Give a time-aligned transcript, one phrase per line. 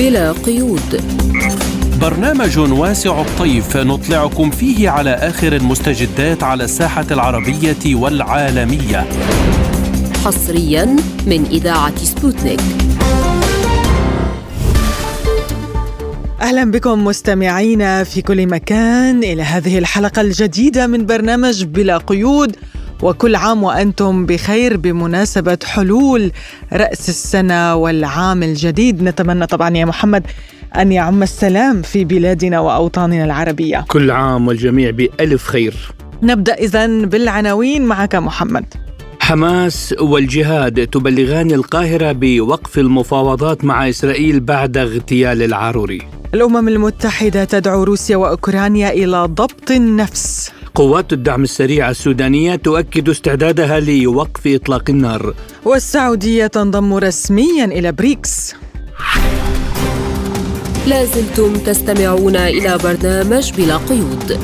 [0.00, 1.02] بلا قيود.
[2.00, 9.06] برنامج واسع الطيف نطلعكم فيه على آخر المستجدات على الساحة العربية والعالمية.
[10.24, 12.60] حصريا من إذاعة سبوتنيك.
[16.40, 22.56] أهلا بكم مستمعينا في كل مكان إلى هذه الحلقة الجديدة من برنامج بلا قيود.
[23.02, 26.32] وكل عام وأنتم بخير بمناسبة حلول
[26.72, 29.02] رأس السنة والعام الجديد.
[29.02, 30.26] نتمنى طبعا يا محمد
[30.76, 33.84] أن يعم السلام في بلادنا وأوطاننا العربية.
[33.88, 35.74] كل عام والجميع بألف خير.
[36.22, 38.64] نبدأ اذا بالعناوين معك محمد.
[39.20, 46.02] حماس والجهاد تبلغان القاهرة بوقف المفاوضات مع إسرائيل بعد اغتيال العاروري
[46.34, 50.52] الأمم المتحدة تدعو روسيا وأوكرانيا إلى ضبط النفس.
[50.74, 55.34] قوات الدعم السريع السودانية تؤكد استعدادها لوقف إطلاق النار.
[55.64, 58.54] والسعودية تنضم رسميا إلى بريكس.
[60.86, 64.38] لازلتم تستمعون إلى برنامج بلا قيود.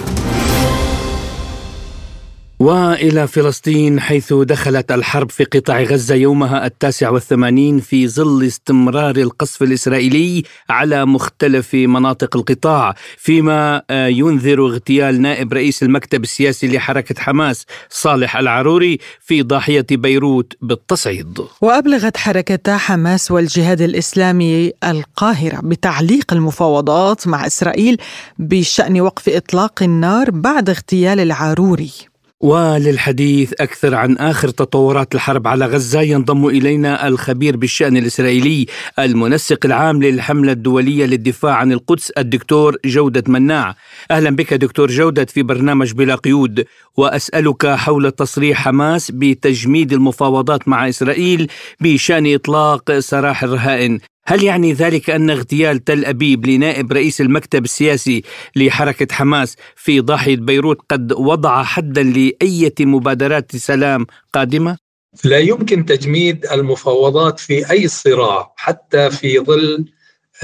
[2.61, 9.62] وإلى فلسطين حيث دخلت الحرب في قطاع غزة يومها التاسع والثمانين في ظل استمرار القصف
[9.62, 17.67] الإسرائيلي على مختلف مناطق القطاع فيما آه، ينذر اغتيال نائب رئيس المكتب السياسي لحركة حماس
[17.91, 21.39] صالح العروري في ضاحية بيروت بالتصعيد.
[21.61, 27.97] وأبلغت حركتا حماس والجهاد الإسلامي القاهرة بتعليق المفاوضات مع إسرائيل
[28.39, 32.16] بشأن وقف إطلاق النار بعد اغتيال العروري.
[32.41, 38.67] وللحديث أكثر عن آخر تطورات الحرب على غزة ينضم إلينا الخبير بالشأن الإسرائيلي
[38.98, 43.77] المنسق العام للحملة الدولية للدفاع عن القدس الدكتور جودة مناع.
[44.11, 46.65] أهلا بك دكتور جودة في برنامج بلا قيود.
[46.97, 51.50] وأسألك حول تصريح حماس بتجميد المفاوضات مع إسرائيل
[51.81, 53.98] بشأن إطلاق سراح الرهائن.
[54.27, 58.22] هل يعني ذلك أن اغتيال تل أبيب لنائب رئيس المكتب السياسي
[58.56, 64.78] لحركة حماس في ضاحية بيروت قد وضع حدا لأية مبادرات سلام قادمة؟
[65.25, 69.84] لا يمكن تجميد المفاوضات في أي صراع حتى في ظل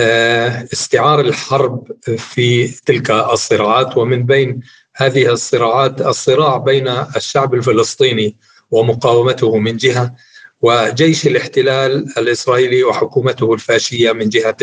[0.00, 4.60] آه، استعار الحرب في تلك الصراعات ومن بين
[4.96, 8.36] هذه الصراعات الصراع بين الشعب الفلسطيني
[8.70, 10.14] ومقاومته من جهة
[10.62, 14.56] وجيش الاحتلال الإسرائيلي وحكومته الفاشية من جهة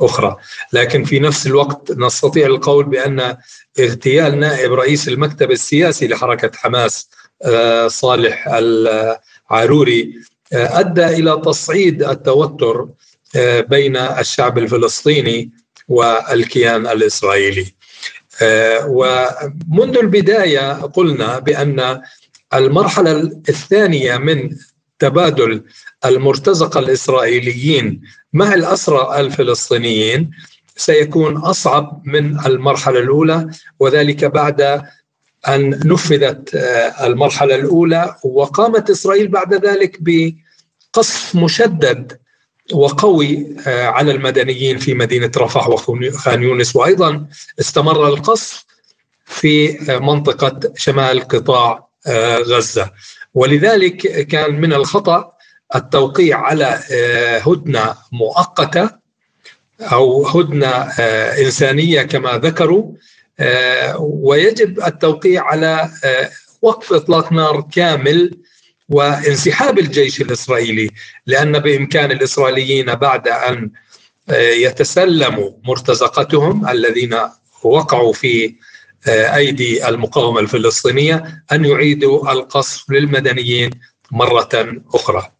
[0.00, 0.36] أخرى،
[0.72, 3.36] لكن في نفس الوقت نستطيع القول بأن
[3.80, 7.08] اغتيال نائب رئيس المكتب السياسي لحركة حماس
[7.42, 10.14] آه، صالح العاروري
[10.52, 12.88] آه، أدى إلى تصعيد التوتر
[13.36, 15.50] آه، بين الشعب الفلسطيني
[15.88, 17.74] والكيان الإسرائيلي.
[18.86, 22.02] ومنذ البداية قلنا بأن
[22.54, 23.12] المرحلة
[23.48, 24.50] الثانية من
[24.98, 25.64] تبادل
[26.04, 28.00] المرتزقة الإسرائيليين
[28.32, 30.30] مع الأسرى الفلسطينيين
[30.76, 33.50] سيكون أصعب من المرحلة الأولى
[33.80, 34.82] وذلك بعد
[35.48, 42.18] أن نفذت آه، المرحلة الأولى وقامت إسرائيل بعد ذلك بقصف مشدد
[42.72, 46.76] وقوي آه، على المدنيين في مدينة رفح وخان يونس.
[46.76, 47.26] وأيضا
[47.60, 48.64] استمر القصف
[49.24, 51.88] في آه، منطقة شمال قطاع
[52.38, 52.90] غزة.
[53.38, 55.32] ولذلك كان من الخطأ
[55.74, 58.90] التوقيع على آه، هدنة مؤقتة
[59.80, 60.66] أو هدنة
[61.00, 62.92] آه، إنسانية كما ذكروا
[63.40, 65.90] آه، ويجب التوقيع على
[66.62, 68.38] وقف إطلاق نار كامل
[68.88, 70.90] وانسحاب الجيش الإسرائيلي
[71.26, 73.70] لأن بإمكان الإسرائيليين بعد أن
[74.32, 77.16] يتسلموا مرتزقتهم الذين
[77.62, 78.54] وقعوا في
[79.08, 83.70] أيدي المقاومة الفلسطينية أن يعيدوا القصف للمدنيين
[84.12, 85.30] مرة أخرى.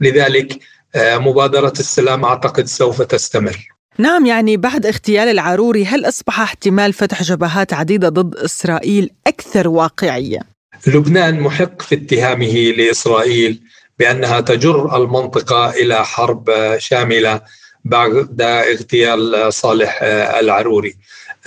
[0.00, 0.58] لذلك
[0.94, 3.68] آه، مبادرة السلام أعتقد سوف تستمر.
[3.98, 10.40] نعم يعني بعد اغتيال العروري هل أصبح احتمال فتح جبهات عديدة ضد إسرائيل أكثر واقعية؟
[10.86, 13.60] لبنان محق في اتهامه لإسرائيل
[13.98, 17.40] بأنها تجر المنطقة إلى حرب شاملة
[17.84, 19.98] بعد اغتيال صالح
[20.40, 20.94] العروري.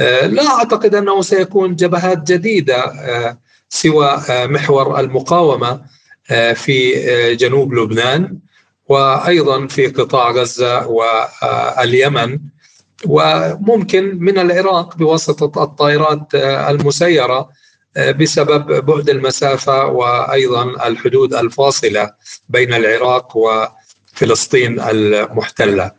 [0.01, 3.37] آه، لا أعتقد أنه سيكون جبهات جديدة آه،
[3.69, 6.01] سوى آه، محور المقاومة
[6.55, 8.37] في جنوب لبنان
[8.89, 12.39] وأيضا في قطاع غزة واليمن
[13.05, 17.49] وممكن من العراق بواسطة الطائرات المسيرة
[17.97, 22.11] بسبب بعد المسافة وأيضا الحدود الفاصلة
[22.49, 25.91] بين العراق وفلسطين المحتلة.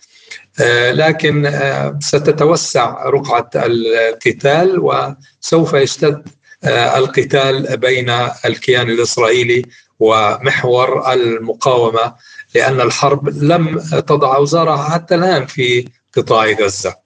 [0.61, 6.29] آه، لكن آه، ستتوسع رقعة القتال وسوف يشتد
[6.65, 8.11] آه، القتال بين
[8.45, 9.63] الكيان الإسرائيلي
[10.01, 12.15] ومحور المقاومة
[12.55, 16.97] لأن الحرب لم تضع أوزارها حتى الآن في قطاع غزة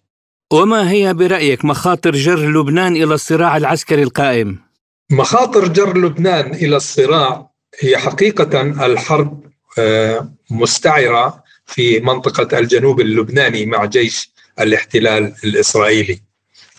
[0.53, 4.59] وما هي برأيك مخاطر جر لبنان إلى الصراع العسكري القائم؟
[5.11, 7.51] مخاطر جر لبنان إلى الصراع
[7.81, 9.47] هي حقيقة الحرب
[10.51, 14.31] مستعرة في منطقة الجنوب اللبناني مع جيش
[14.61, 16.21] الاحتلال الإسرائيلي.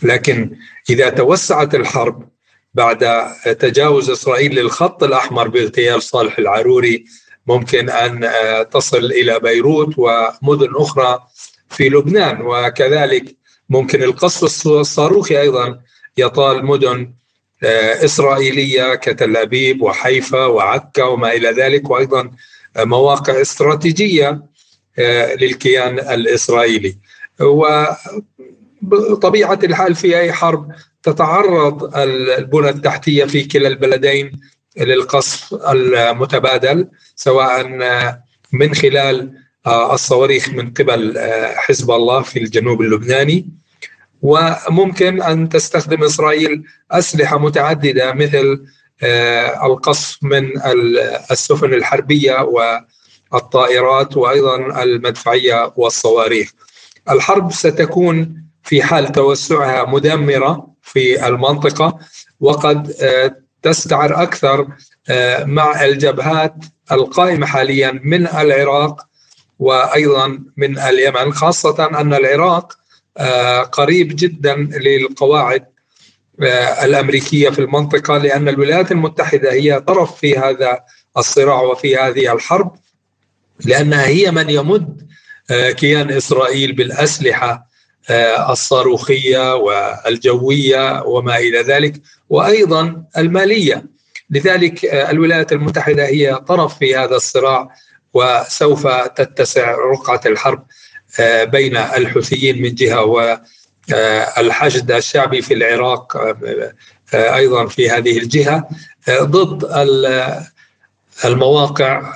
[0.04, 0.58] لكن
[0.90, 2.30] إذا توسعت الحرب
[2.74, 3.28] بعد
[3.60, 7.06] تجاوز إسرائيل للخط الأحمر باغتيال صالح العروري
[7.48, 11.20] ممكن أن آه، تصل إلى بيروت ومدن أخرى
[11.70, 12.42] في لبنان.
[12.42, 13.36] وكذلك
[13.70, 15.80] ممكن القصف الصاروخي أيضا
[16.18, 17.14] يطال مدن
[17.64, 22.32] آه، إسرائيلية كتل أبيب وحيفا وعكا وما إلى ذلك وأيضا
[22.78, 24.50] مواقع استراتيجية آه،
[25.42, 26.98] للكيان الإسرائيلي.
[28.82, 30.72] وبطبيعة الحال في أي حرب
[31.04, 34.32] تتعرض البنى التحتية في كلا البلدين
[34.78, 37.68] للقصف المتبادل سواء
[38.54, 39.34] من خلال
[39.66, 41.14] آه، الصواريخ من قبل
[41.56, 43.50] حزب الله في الجنوب اللبناني.
[44.22, 48.66] وممكن أن تستخدم إسرائيل أسلحة متعددة مثل
[49.04, 50.52] آه، القصف من
[51.32, 52.42] السفن الحربية
[53.32, 56.52] والطائرات وأيضا المدفعية والصواريخ.
[57.10, 62.00] الحرب ستكون في حال توسعها مدمرة في المنطقة
[62.40, 64.68] وقد آه، تستعر أكثر
[65.10, 66.56] آه، مع الجبهات
[66.92, 69.02] القائمة حاليا من العراق
[69.60, 72.74] وأيضا من اليمن خاصة أن العراق
[73.18, 75.66] آه، قريب جدا للقواعد
[76.84, 80.80] الأمريكية في المنطقة لأن الولايات المتحدة هي طرف في هذا
[81.18, 82.76] الصراع وفي هذه الحرب
[83.66, 85.08] لانها هي من يمد
[85.52, 87.68] آه، كيان إسرائيل بالأسلحة
[88.50, 93.86] الصاروخية والجوية وما إلى ذلك وأيضا المالية.
[94.30, 97.70] لذلك الولايات المتحدة هي طرف في هذا الصراع
[98.14, 100.64] وسوف تتسع رقعة الحرب
[101.20, 108.70] آه، بين الحوثيين من جهة والحشد الشعبي في العراق آه، أيضا في هذه الجهة
[109.10, 109.64] آه، ضد
[111.26, 112.14] المواقع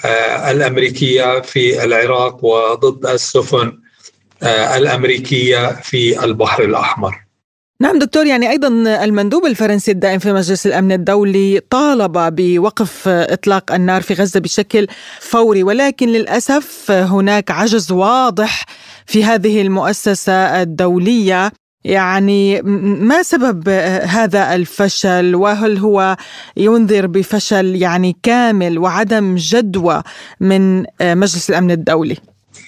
[0.52, 3.78] الأمريكية في العراق وضد السفن
[4.78, 7.22] الأمريكية في البحر الأحمر.
[7.82, 8.68] نعم دكتور يعني أيضا
[9.04, 14.88] المندوب الفرنسي الدائم في مجلس الأمن الدولي طالب بوقف إطلاق النار في غزة بشكل
[15.20, 18.66] فوري ولكن للأسف هناك عجز واضح
[19.06, 21.52] في هذه المؤسسة الدولية
[21.84, 22.62] يعني
[23.02, 23.70] ما سبب
[24.04, 26.18] هذا الفشل؟ وهل هو
[26.58, 30.04] ينذر بفشل يعني كامل وعدم جدوى
[30.40, 32.18] من مجلس الأمن الدولي؟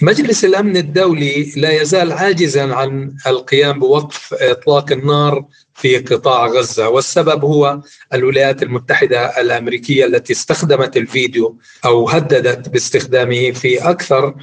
[0.02, 7.44] مجلس الأمن الدولي لا يزال عاجزا عن القيام بوقف إطلاق النار في قطاع غزة والسبب
[7.44, 7.80] هو
[8.14, 14.36] الولايات المتحدة الأمريكية التي استخدمت الفيديو أو هددت باستخدامه في أكثر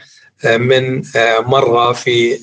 [0.45, 1.03] من
[1.41, 2.39] مرة في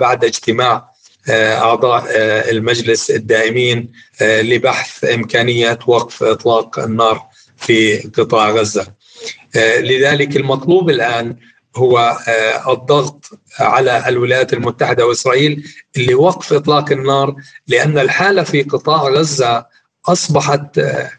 [0.00, 0.89] بعد اجتماع
[1.28, 2.04] أعضاء
[2.50, 7.26] المجلس الدائمين لبحث امكانيه وقف إطلاق النار
[7.56, 8.86] في قطاع غزة.
[9.56, 11.36] لذلك المطلوب الآن
[11.76, 15.64] هو آه، الضغط على الولايات المتحدة وإسرائيل
[15.96, 17.34] لوقف إطلاق النار
[17.66, 19.66] لأن الحالة في قطاع غزة
[20.08, 21.10] أصبحت آه،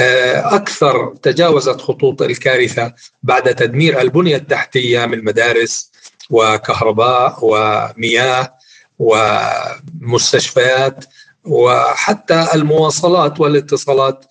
[0.00, 2.92] آه، أكثر تجاوزت خطوط الكارثة
[3.22, 5.92] بعد تدمير البنية التحتية من مدارس
[6.30, 8.57] وكهرباء ومياه
[8.98, 11.04] ومستشفيات
[11.44, 14.24] وحتى المواصلات والاتصالات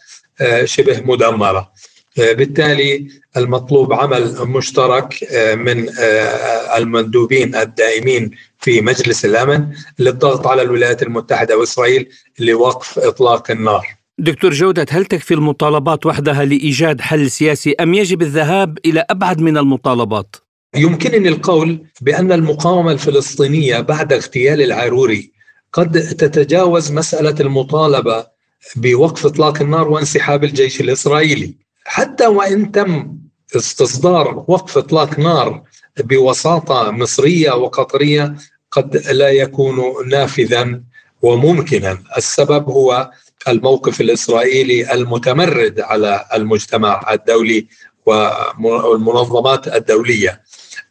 [0.66, 1.72] شبه مدمرة
[2.18, 9.68] بالتالي المطلوب عمل مشترك آه، من آه، المندوبين الدائمين في مجلس الأمن
[10.00, 13.88] للضغط على الولايات المتحدة وإسرائيل لوقف إطلاق النار.
[14.20, 19.58] دكتور جودة هل تكفي المطالبات وحدها لإيجاد حل سياسي أم يجب الذهاب إلى أبعد من
[19.58, 20.36] المطالبات؟
[20.78, 25.32] يمكنني القول بأن المقاومة الفلسطينية بعد اغتيال العاروري
[25.74, 28.28] قد تتجاوز مسألة المطالبة
[28.76, 31.56] بوقف إطلاق النار وانسحاب الجيش الإسرائيلي.
[31.86, 33.18] حتى وإن تم
[33.56, 35.64] استصدار وقف إطلاق نار
[36.00, 38.36] بوساطة مصرية وقطرية
[38.72, 39.80] قد لا يكون
[40.10, 40.82] نافذا
[41.22, 43.12] وممكنا، السبب هو
[43.48, 47.68] الموقف الإسرائيلي المتمرد على المجتمع الدولي
[48.06, 50.42] والمنظمات الدولية.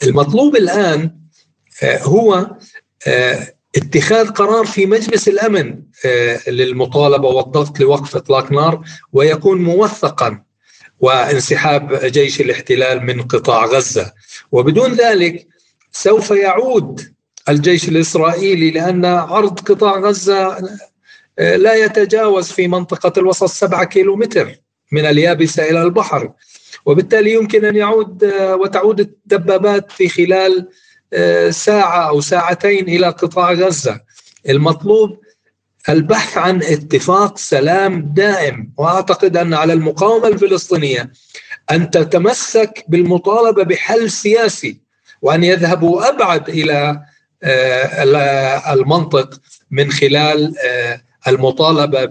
[0.03, 1.17] المطلوب الآن
[1.83, 2.51] آه، هو
[3.07, 10.43] آه، اتخاذ قرار في مجلس الأمن آه، للمطالبة والضغط لوقف إطلاق نار ويكون موثقا
[11.01, 14.13] وانسحاب جيش الاحتلال من قطاع غزة.
[14.53, 15.47] وبدون ذلك
[15.93, 17.15] سوف يعود
[17.49, 20.59] الجيش الإسرائيلي لأن عرض قطاع غزة
[21.39, 24.55] لا يتجاوز في منطقة الوسط سبعة كيلومتر
[24.93, 26.33] من اليابسة إلى البحر.
[26.85, 30.69] وبالتالي يمكن أن يعود وتعود الدبابات في خلال
[31.51, 34.01] ساعة أو ساعتين إلى قطاع غزة.
[34.49, 35.21] المطلوب
[35.89, 41.13] البحث عن اتفاق سلام دائم وأعتقد أن على المقاومة الفلسطينية
[41.71, 44.81] أن تتمسك بالمطالبة بحل سياسي
[45.23, 47.03] وأن يذهبوا أبعد إلى
[47.43, 49.41] آه، المنطق
[49.71, 52.05] من خلال آه، المطالبة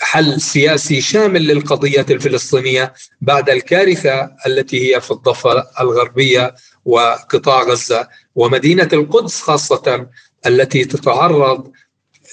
[0.00, 8.88] بحل سياسي شامل للقضية الفلسطينية بعد الكارثة التي هي في الضفة الغربية وقطاع غزة ومدينة
[8.92, 10.06] القدس خاصة
[10.46, 11.72] التي تتعرض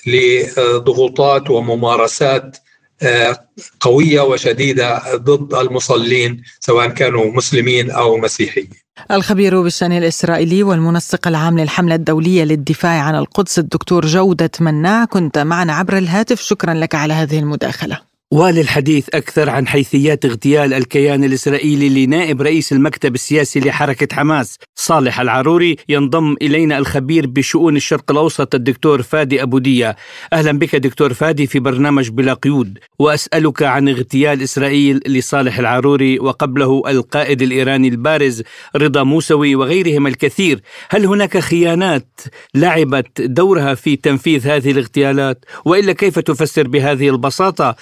[0.08, 2.58] لضغوطات وممارسات
[3.02, 8.85] آه، قوية وشديدة ضد المصلين سواء كانوا مسلمين أو مسيحيين.
[9.12, 15.74] الخبير بالشأن الإسرائيلي والمنسق العام للحملة الدولية للدفاع عن القدس الدكتور جودة مناع كنت معنا
[15.74, 18.15] عبر الهاتف شكرا لك على هذه المداخلة.
[18.32, 24.58] وللحديث أكثر عن حيثيات اغتيال الكيان الإسرائيلي لنائب رئيس المكتب السياسي لحركة حماس.
[24.76, 29.96] صالح العروري ينضم إلينا الخبير بشؤون الشرق الأوسط الدكتور فادي أبو دية.
[30.34, 32.80] أهلا بك دكتور فادي في برنامج بلا قيود.
[33.00, 38.44] وأسألك عن اغتيال إسرائيل لصالح العروري وقبله القائد الإيراني البارز
[38.76, 40.62] رضا موسوي وغيرهم الكثير.
[40.90, 42.22] هل هناك خيانات
[42.56, 47.76] لعبت دورها في تنفيذ هذه الاغتيالات؟ وإلا كيف تفسر بهذه البساطة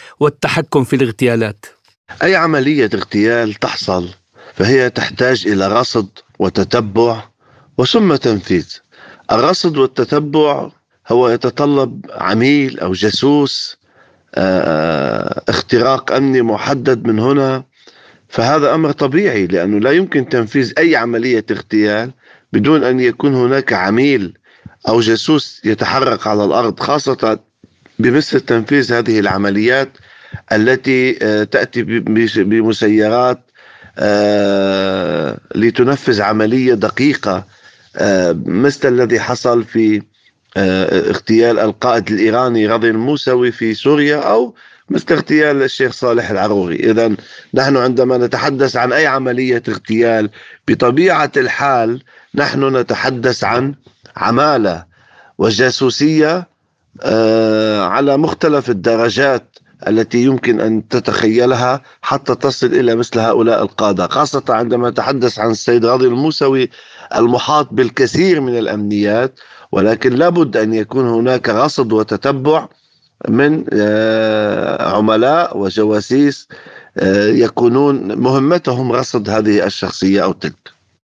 [0.44, 1.66] والتحكم في الاغتيالات؟
[2.24, 4.10] أي عملية اغتيال تحصل
[4.54, 6.08] فهي تحتاج إلى رصد
[6.40, 7.24] وتتبع
[7.78, 8.68] وثم تنفيذ.
[9.32, 10.70] الرصد والتتبع
[11.08, 13.78] هو يتطلب عميل أو جاسوس
[14.36, 17.64] آه، اختراق أمني محدد من هنا.
[18.30, 22.12] فهذا أمر طبيعي لأنه لا يمكن تنفيذ أي عملية اغتيال
[22.54, 24.38] بدون أن يكون هناك عميل
[24.88, 27.40] أو جاسوس يتحرك على الأرض خاصة
[28.00, 29.98] بمثل تنفيذ هذه العمليات
[30.52, 31.84] التي آه، تأتي
[32.44, 33.40] بمسيرات
[33.98, 37.44] آه، لتنفذ عملية دقيقة.
[37.98, 40.02] آه، مثل الذي حصل في
[40.58, 44.56] اغتيال القائد الإيراني رضي الموسوي في سوريا أو
[44.90, 47.16] مثل اغتيال الشيخ صالح العروري إذا
[47.54, 50.30] نحن عندما نتحدث عن أي عملية اغتيال
[50.68, 52.04] بطبيعة الحال
[52.36, 53.76] نحن نتحدث عن
[54.18, 54.86] عمالة
[55.38, 56.48] وجاسوسية
[57.82, 59.53] على مختلف الدرجات.
[59.88, 65.86] التي يمكن أن تتخيلها حتى تصل إلى مثل هؤلاء القادة خاصة عندما نتحدث عن السيد
[65.86, 66.70] راضي الموسوي
[67.16, 69.40] المحاط بالكثير من الأمنيات
[69.72, 72.68] ولكن لابد أن يكون هناك رصد وتتبع
[73.30, 76.48] من آه، عملاء وجواسيس
[76.98, 80.74] آه، يكونون مهمتهم رصد هذه الشخصية أو تلك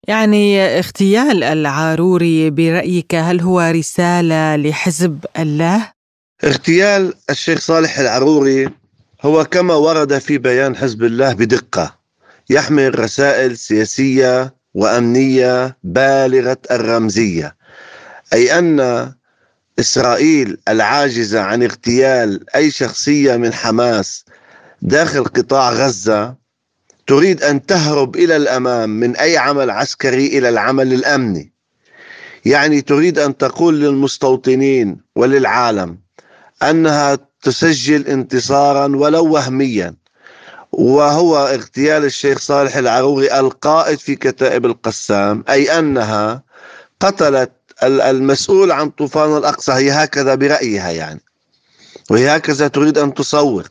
[0.07, 5.96] يعني اغتيال العاروري برأيك هل هو رسالة لحزب الله؟
[6.43, 8.69] اغتيال الشيخ صالح العروري
[9.21, 11.97] هو كما ورد في بيان حزب الله بدقة
[12.49, 17.55] يحمل رسائل سياسية وأمنية بالغة الرمزية.
[18.33, 19.11] أي أن
[19.79, 24.25] إسرائيل العاجزة عن اغتيال أي شخصية من حماس
[24.81, 26.35] داخل قطاع غزة
[27.07, 31.53] تريد أن تهرب إلى الأمام من أي عمل عسكري إلى العمل الأمني.
[32.45, 36.06] يعني تريد أن تقول للمستوطنين وللعالم
[36.63, 39.95] أنها تسجل انتصارا ولو وهميا.
[40.71, 46.43] وهو اغتيال الشيخ صالح العروري القائد في كتائب القسام أي أنها
[46.99, 47.51] قتلت
[47.83, 49.71] المسؤول عن طوفان الأقصى.
[49.71, 51.21] هي هكذا برأيها يعني.
[52.09, 53.67] وهي هكذا تريد أن تسوق.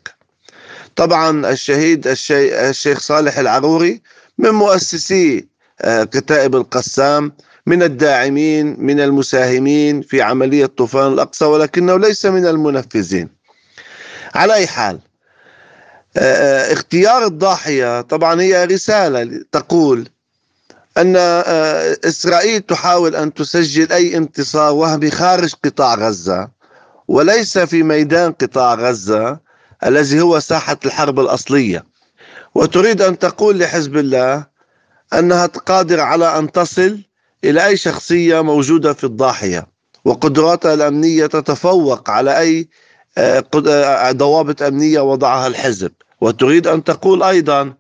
[0.97, 4.02] طبعا الشهيد الشيخ صالح العروري
[4.38, 5.49] من مؤسسي
[5.81, 7.33] آه، كتائب القسام
[7.67, 13.29] من الداعمين من المساهمين في عملية طوفان الأقصى ولكنه ليس من المنفذين.
[14.35, 14.99] على أي حال
[16.17, 20.09] آه، آه، اختيار الضاحية طبعا هي رسالة تقول
[20.99, 26.49] أن آه، إسرائيل تحاول أن تسجل أي انتصار وهمي خارج قطاع غزة
[27.09, 29.39] وليس في ميدان قطاع غزة
[29.87, 31.85] الذي هو ساحة الحرب الأصلية.
[32.55, 34.47] وتريد أن تقول لحزب الله
[35.13, 37.06] أنها قادرة على أن تصل
[37.45, 39.66] إلى أي شخصية موجودة في الضاحية
[40.05, 42.69] وقدراتها الأمنية تتفوق على أي
[43.19, 45.93] آه، آه، ضوابط أمنية وضعها الحزب.
[46.21, 47.75] وتريد أن تقول أيضا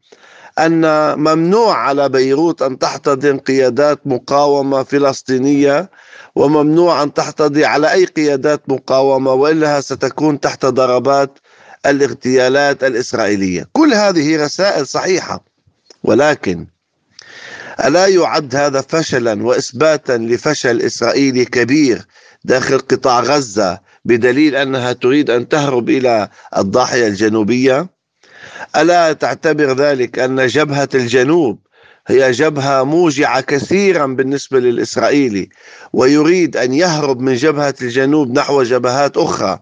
[0.58, 0.82] أن
[1.18, 5.90] ممنوع على بيروت أن تحتضن قيادات مقاومة فلسطينية
[6.34, 11.38] وممنوع أن تحتضي على أي قيادات مقاومة وإلا ستكون تحت ضربات
[11.86, 13.68] الاغتيالات الإسرائيلية.
[13.72, 15.44] كل هذه رسائل صحيحة
[16.04, 16.66] ولكن
[17.84, 22.06] ألا يعد هذا فشلا وإثباتا لفشل إسرائيلي كبير
[22.44, 27.88] داخل قطاع غزة بدليل أنها تريد أن تهرب إلى الضاحية الجنوبية؟
[28.76, 31.58] ألا تعتبر ذلك أن جبهة الجنوب
[32.06, 35.48] هي جبهة موجعة كثيرا بالنسبة للإسرائيلي
[35.92, 39.58] ويريد أن يهرب من جبهة الجنوب نحو جبهات أخرى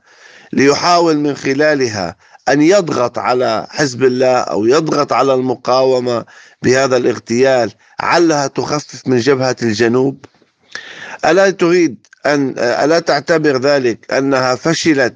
[0.53, 2.17] ليحاول من خلالها
[2.49, 6.25] أن يضغط على حزب الله أو يضغط على المقاومة
[6.63, 10.25] بهذا الاغتيال علها تخفف من جبهة الجنوب؟
[11.25, 15.15] ألا تريد أن ألا تعتبر ذلك أنها فشلت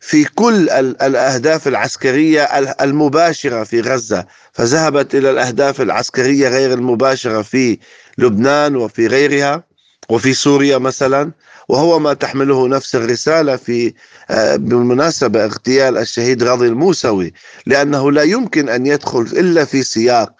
[0.00, 2.42] في كل الأهداف العسكرية
[2.80, 7.78] المباشرة في غزة فذهبت إلى الأهداف العسكرية غير المباشرة في
[8.18, 9.64] لبنان وفي غيرها
[10.08, 11.30] وفي سوريا مثلا؟
[11.70, 13.94] وهو ما تحمله نفس الرسالة في
[14.30, 17.32] آه، بالمناسبة اغتيال الشهيد غاضي الموسوي
[17.66, 20.32] لأنه لا يمكن أن يدخل إلا في سياق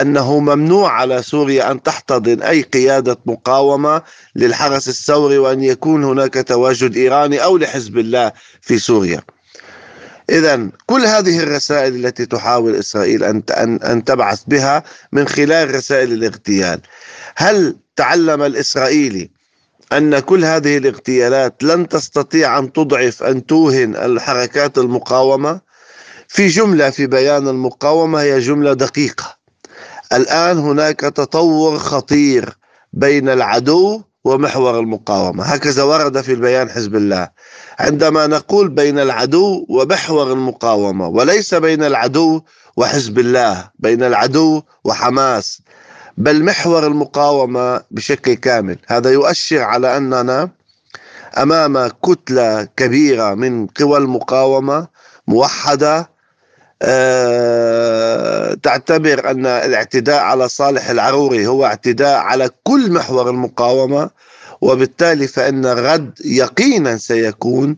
[0.00, 4.02] أنه ممنوع على سوريا أن تحتضن أي قيادة مقاومة
[4.36, 9.20] للحرس الثوري وأن يكون هناك تواجد إيراني أو لحزب الله في سوريا.
[10.30, 13.42] إذا كل هذه الرسائل التي تحاول إسرائيل أن
[13.84, 16.80] أن تبعث بها من خلال رسائل الاغتيال
[17.36, 19.37] هل تعلم الإسرائيلي
[19.92, 25.60] أن كل هذه الاغتيالات لن تستطيع أن تضعف أن توهن الحركات المقاومة.
[26.28, 29.38] في جملة في بيان المقاومة هي جملة دقيقة.
[30.12, 32.58] الآن هناك تطور خطير
[32.92, 35.44] بين العدو ومحور المقاومة.
[35.44, 37.28] هكذا ورد في البيان حزب الله.
[37.78, 42.40] عندما نقول بين العدو ومحور المقاومة وليس بين العدو
[42.76, 45.62] وحزب الله بين العدو وحماس.
[46.18, 48.78] بل محور المقاومة بشكل كامل.
[48.86, 50.50] هذا يؤشر على أننا
[51.38, 54.86] أمام كتلة كبيرة من قوى المقاومة
[55.28, 56.10] موحدة
[56.82, 64.10] أه تعتبر أن الاعتداء على صالح العروري هو اعتداء على كل محور المقاومة
[64.60, 67.76] وبالتالي فإن الرد يقينا سيكون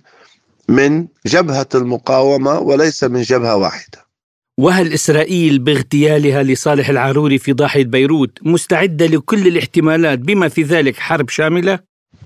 [0.68, 4.09] من جبهة المقاومة وليس من جبهة واحدة.
[4.60, 11.28] وهل إسرائيل باغتيالها لصالح العروري في ضاحية بيروت مستعدة لكل الاحتمالات بما في ذلك حرب
[11.28, 11.78] شاملة؟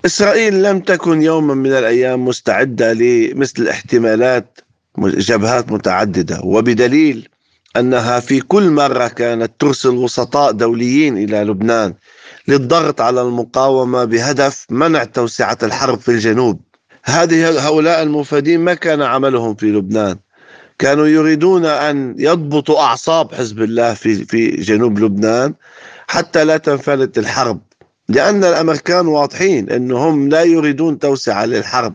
[0.06, 4.58] إسرائيل لم تكن يوما من الأيام مستعدة لمثل الاحتمالات
[4.99, 7.28] جبهات متعددة وبدليل
[7.76, 11.94] أنها في كل مرة كانت ترسل وسطاء دوليين إلى لبنان
[12.49, 16.60] للضغط على المقاومة بهدف منع توسعة الحرب في الجنوب
[17.04, 20.16] هذه هؤلاء المفادين ما كان عملهم في لبنان
[20.78, 25.54] كانوا يريدون أن يضبطوا أعصاب حزب الله في, في جنوب لبنان
[26.08, 27.60] حتى لا تنفلت الحرب
[28.08, 31.95] لأن الأمريكان واضحين أنهم لا يريدون توسعة للحرب.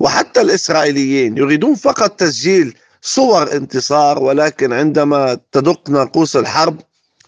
[0.00, 6.80] وحتى الإسرائيليين يريدون فقط تسجيل صور انتصار ولكن عندما تدق ناقوس الحرب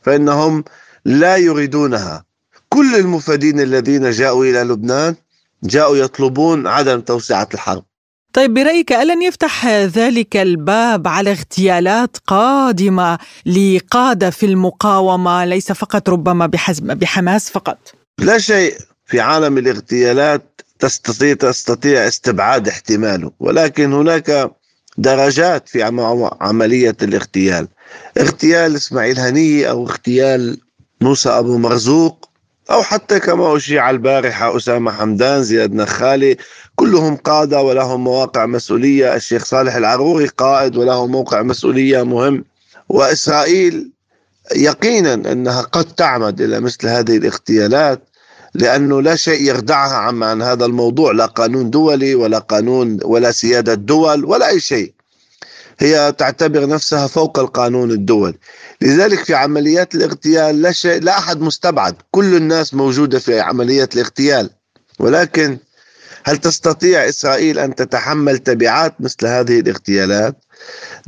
[0.02, 0.64] فإنهم
[1.04, 2.24] لا يريدونها.
[2.68, 5.14] كل المفادين الذين جاءوا إلى لبنان
[5.62, 7.84] جاءوا يطلبون عدم توسعة الحرب.
[8.32, 16.46] طيب برأيك ألن يفتح ذلك الباب على اغتيالات قادمة لقادة في المقاومة؟ ليس فقط ربما
[16.80, 17.78] بحماس فقط.
[18.18, 18.74] لا شيء
[19.06, 24.50] في عالم الاغتيالات تستطيع تستطيع استبعاد احتماله ولكن هناك
[24.98, 25.82] درجات في
[26.40, 27.68] عملية الاغتيال.
[28.18, 30.58] اغتيال إسماعيل هنية أو اغتيال
[31.00, 32.30] موسى أبو مرزوق
[32.70, 36.36] أو حتى كما أشيع البارحة أسامة حمدان زياد نخالي
[36.80, 39.14] كلهم قادة ولهم مواقع مسؤولية.
[39.14, 42.44] الشيخ صالح العروري قائد وله موقع مسؤولية مهم.
[42.88, 43.90] وإسرائيل
[44.56, 48.08] يقينا أنها قد تعمد إلى مثل هذه الاغتيالات
[48.54, 54.24] لأنه لا شيء يردعها عن هذا الموضوع لا قانون دولي ولا قانون ولا سيادة دول
[54.24, 54.92] ولا أي شيء.
[55.78, 58.34] هي تعتبر نفسها فوق القانون الدولي.
[58.80, 61.94] لذلك في عمليات الاغتيال لا شيء لا أحد مستبعد.
[62.10, 64.50] كل الناس موجودة في عمليات الاغتيال.
[64.98, 65.58] ولكن
[66.24, 70.36] هل تستطيع إسرائيل أن تتحمل تبعات مثل هذه الاغتيالات؟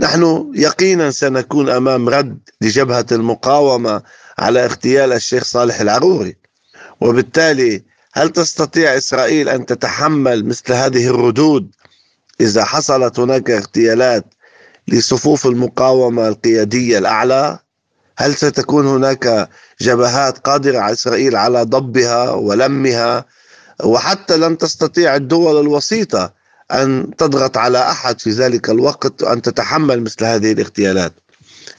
[0.00, 4.02] نحن يقينا سنكون أمام رد لجبهة المقاومة
[4.38, 6.36] على اغتيال الشيخ صالح العروري
[7.00, 11.70] وبالتالي هل تستطيع إسرائيل أن تتحمل مثل هذه الردود
[12.40, 14.24] إذا حصلت هناك اغتيالات
[14.88, 17.58] لصفوف المقاومة القيادية الأعلى
[18.18, 19.48] هل ستكون هناك
[19.80, 23.24] جبهات قادرة على إسرائيل على ضبها ولمها
[23.84, 26.32] وحتى لن تستطيع الدول الوسيطة
[26.72, 31.12] أن تضغط على أحد في ذلك الوقت أن تتحمل مثل هذه الاغتيالات.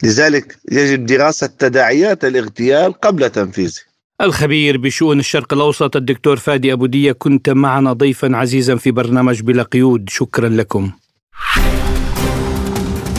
[0.04, 3.80] لذلك يجب دراسة تداعيات الاغتيال قبل تنفيذه.
[4.22, 9.64] الخبير بشؤون الشرق الأوسط الدكتور فادي أبو دية كنت معنا ضيفا عزيزا في برنامج بلا
[9.64, 10.10] قيود.
[10.10, 10.92] شكرا لكم.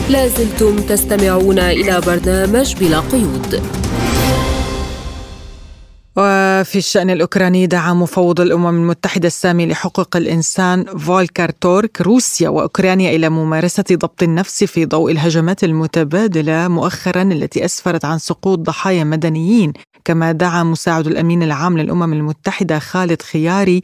[0.09, 3.84] لازلتم زلتم تستمعون إلى برنامج بلا قيود.
[6.17, 13.29] وفي الشأن الأوكراني دعا مفوض الأمم المتحدة السامي لحقوق الإنسان فولكر تورك روسيا وأوكرانيا إلى
[13.29, 19.73] ممارسة ضبط النفس في ضوء الهجمات المتبادلة مؤخرا التي أسفرت عن سقوط ضحايا مدنيين.
[20.05, 23.81] كما دعا مساعد الأمين العام للأمم المتحدة خالد خياري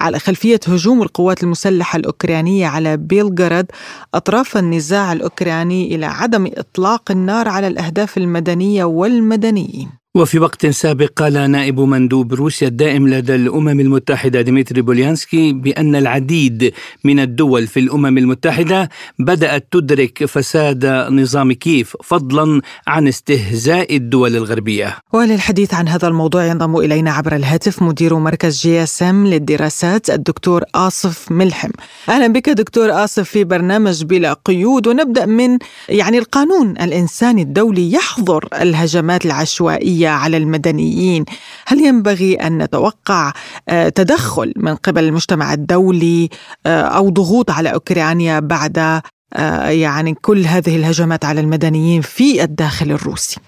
[0.00, 3.66] على خلفية هجوم القوات المسلحة الأوكرانية على بيلغراد
[4.14, 10.03] أطراف النزاع الأوكراني إلى عدم إطلاق النار على الأهداف المدنية والمدنيين.
[10.16, 16.72] وفي وقت سابق قال نائب مندوب روسيا الدائم لدى الأمم المتحدة ديمتري بوليانسكي بأن العديد
[17.04, 24.98] من الدول في الأمم المتحدة بدأت تدرك فساد نظام كييف فضلا عن استهزاء الدول الغربية.
[25.12, 31.70] وللحديث عن هذا الموضوع ينضم إلينا عبر الهاتف مدير مركز GSM للدراسات الدكتور آصف ملحم.
[32.08, 38.48] أهلا بك دكتور آصف في برنامج بلا قيود ونبدأ من يعني القانون الإنساني الدولي يحظر
[38.60, 41.24] الهجمات العشوائية على المدنيين.
[41.66, 43.32] هل ينبغي أن نتوقع
[43.68, 46.28] آه، تدخل من قبل المجتمع الدولي
[46.66, 49.02] آه، أو ضغوط على أوكرانيا بعد
[49.34, 53.40] آه، يعني كل هذه الهجمات على المدنيين في الداخل الروسي؟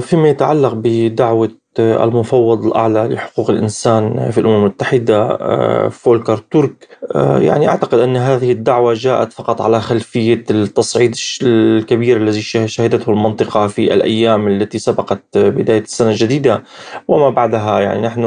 [0.00, 6.88] فيما يتعلق بدعوة المفوض الأعلى لحقوق الإنسان في الأمم المتحدة آه، فولكر تورك.
[7.14, 13.66] آه، يعني أعتقد أن هذه الدعوة جاءت فقط على خلفية التصعيد الكبير الذي شهدته المنطقة
[13.66, 16.62] في الأيام التي سبقت بداية السنة الجديدة.
[17.08, 18.20] وما بعدها يعني نحن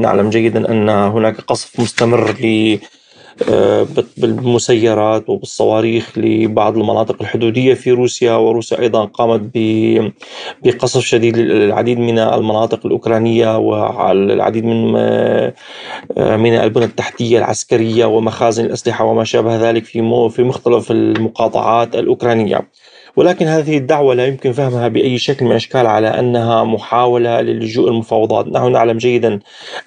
[0.00, 2.78] نعلم جيدا أن هناك قصف مستمر ل آه،
[4.16, 9.40] بالمسيرات وبالصواريخ لبعض المناطق الحدودية في روسيا وروسيا أيضا قامت
[10.64, 19.04] بقصف شديد للعديد من المناطق الأوكرانية والعديد من آه، من البنى التحتية العسكرية ومخازن الأسلحة
[19.04, 22.68] وما شابه ذلك في في مختلف المقاطعات الأوكرانية.
[23.16, 28.46] ولكن هذه الدعوة لا يمكن فهمها بأي شكل من الأشكال على أنها محاولة للجوء المفاوضات.
[28.48, 29.38] نحن نعلم جيدا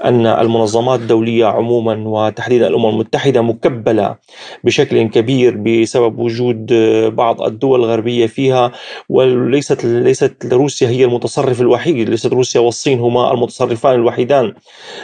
[0.06, 4.16] أن المنظمات الدولية عموما وتحديدا الأمم المتحدة مكبلة
[4.64, 6.74] بشكل كبير بسبب وجود
[7.16, 8.72] بعض الدول الغربية فيها
[9.10, 14.54] وليست ليست روسيا هي المتصرف الوحيد ليست روسيا والصين هما المتصرفان الوحيدان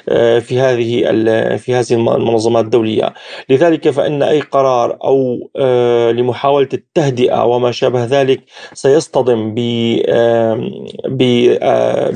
[0.10, 1.06] آه، في هذه
[1.58, 3.14] في هذه المنظمات الدولية.
[3.50, 9.54] لذلك فإن أي قرار أو آه، لمحاولة التهدئة وما شابه ذلك ذلك سيصطدم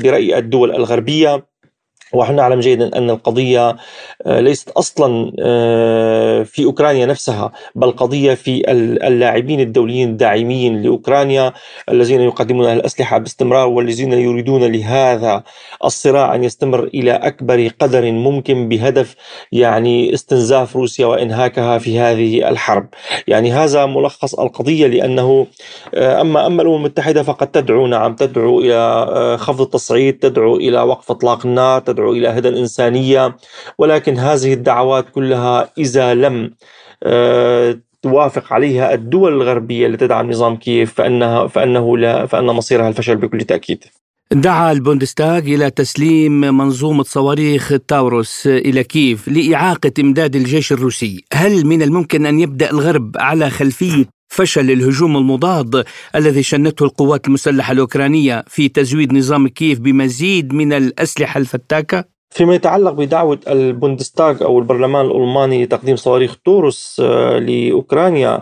[0.02, 1.49] برأي الدول الغربية.
[2.12, 3.76] ونحن نعلم جيدا أن القضية
[4.26, 8.70] آه، ليست أصلا آه، في أوكرانيا نفسها بل قضية في
[9.06, 11.52] اللاعبين الدوليين الداعمين لأوكرانيا
[11.88, 15.42] الذين يقدمون الأسلحة باستمرار والذين يريدون لهذا
[15.84, 19.16] الصراع أن يستمر إلى أكبر قدر ممكن بهدف
[19.52, 22.88] يعني استنزاف روسيا وإنهاكها في هذه الحرب.
[23.26, 25.46] يعني هذا ملخص القضية لأنه
[25.94, 31.10] آه، أما أما الأمم المتحدة فقد تدعو نعم تدعو إلى خفض التصعيد، تدعو إلى وقف
[31.10, 33.36] إطلاق النار، تدعو تدعو إلى هدى الإنسانية
[33.78, 36.50] ولكن هذه الدعوات كلها إذا لم
[37.02, 43.16] آه، توافق عليها الدول الغربية التي تدعم نظام كييف فإنها فإنه لا فإن مصيرها الفشل
[43.16, 43.84] بكل تأكيد.
[44.32, 51.82] دعا البوندستاغ إلى تسليم منظومة صواريخ تاوروس إلى كييف لإعاقة إمداد الجيش الروسي هل من
[51.82, 58.68] الممكن أن يبدأ الغرب على خلفية فشل الهجوم المضاد الذي شنته القوات المسلحة الأوكرانية في
[58.68, 65.96] تزويد نظام كييف بمزيد من الأسلحة الفتاكة؟ فيما يتعلق بدعوة البوندستاغ أو البرلمان الألماني لتقديم
[65.96, 68.40] صواريخ توروس آه، لأوكرانيا.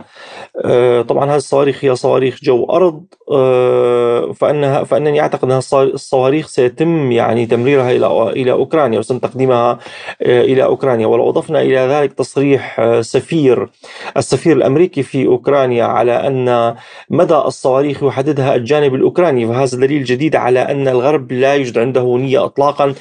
[0.64, 7.12] آه، طبعا هذه الصواريخ هي صواريخ جو أرض آه، فانها فإنني أعتقد ان الصواريخ سيتم
[7.12, 9.78] يعني تمريرها إلى إلى أوكرانيا وسيتم تقديمها
[10.22, 11.06] إلى أوكرانيا.
[11.06, 13.68] ولو أضفنا إلى ذلك تصريح سفير
[14.16, 16.74] السفير الأمريكي في أوكرانيا على أن
[17.10, 22.44] مدى الصواريخ يحددها الجانب الأوكراني فهذا دليل جديد على أن الغرب لا يوجد عنده نية
[22.44, 22.94] اطلاقا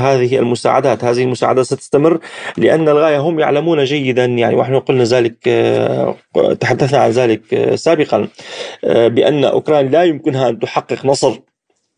[0.00, 2.18] هذه المساعدات، هذه المساعدات ستستمر
[2.56, 5.36] لأن الغاية هم يعلمون جيدا يعني ونحن قلنا ذلك
[6.60, 8.28] تحدثنا عن ذلك سابقا
[8.82, 11.38] بأن أن أوكرانيا لا يمكنها أن تحقق نصر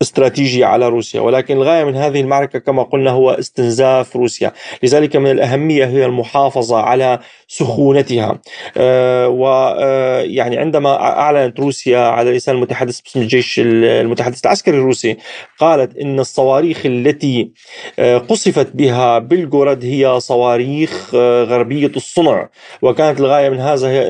[0.03, 4.51] استراتيجي على روسيا ولكن الغاية من هذه المعركة كما قلنا هو استنزاف روسيا.
[4.83, 8.41] لذلك من الأهمية هي المحافظة على سخونتها.
[8.77, 15.17] آه ويعني آه عندما أعلنت روسيا على لسان المتحدث باسم الجيش المتحدث العسكري الروسي
[15.59, 17.51] قالت إن الصواريخ التي
[17.99, 21.15] آه قصفت بها بلغوراد هي صواريخ
[21.49, 22.49] غربية الصنع.
[22.81, 24.03] وكانت الغاية من هذا هي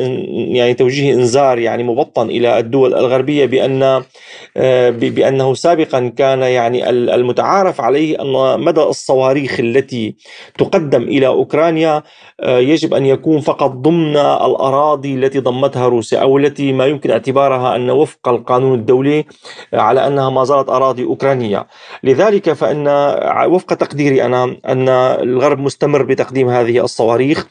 [0.57, 4.03] يعني توجيه إنذار يعني مبطن إلى الدول الغربية بأن
[4.99, 10.15] بأنه سابقا سابقا كان يعني المتعارف عليه أن مدى الصواريخ التي
[10.57, 12.03] تقدم إلى أوكرانيا
[12.39, 17.75] آه، يجب أن يكون فقط ضمن الأراضي التي ضمتها روسيا أو التي ما يمكن اعتبارها
[17.75, 19.25] أن وفق القانون الدولي
[19.73, 21.67] على أنها ما زالت أراضي أوكرانية.
[22.03, 22.87] لذلك فإن
[23.47, 27.47] وفق تقديري أنا أن الغرب مستمر بتقديم هذه الصواريخ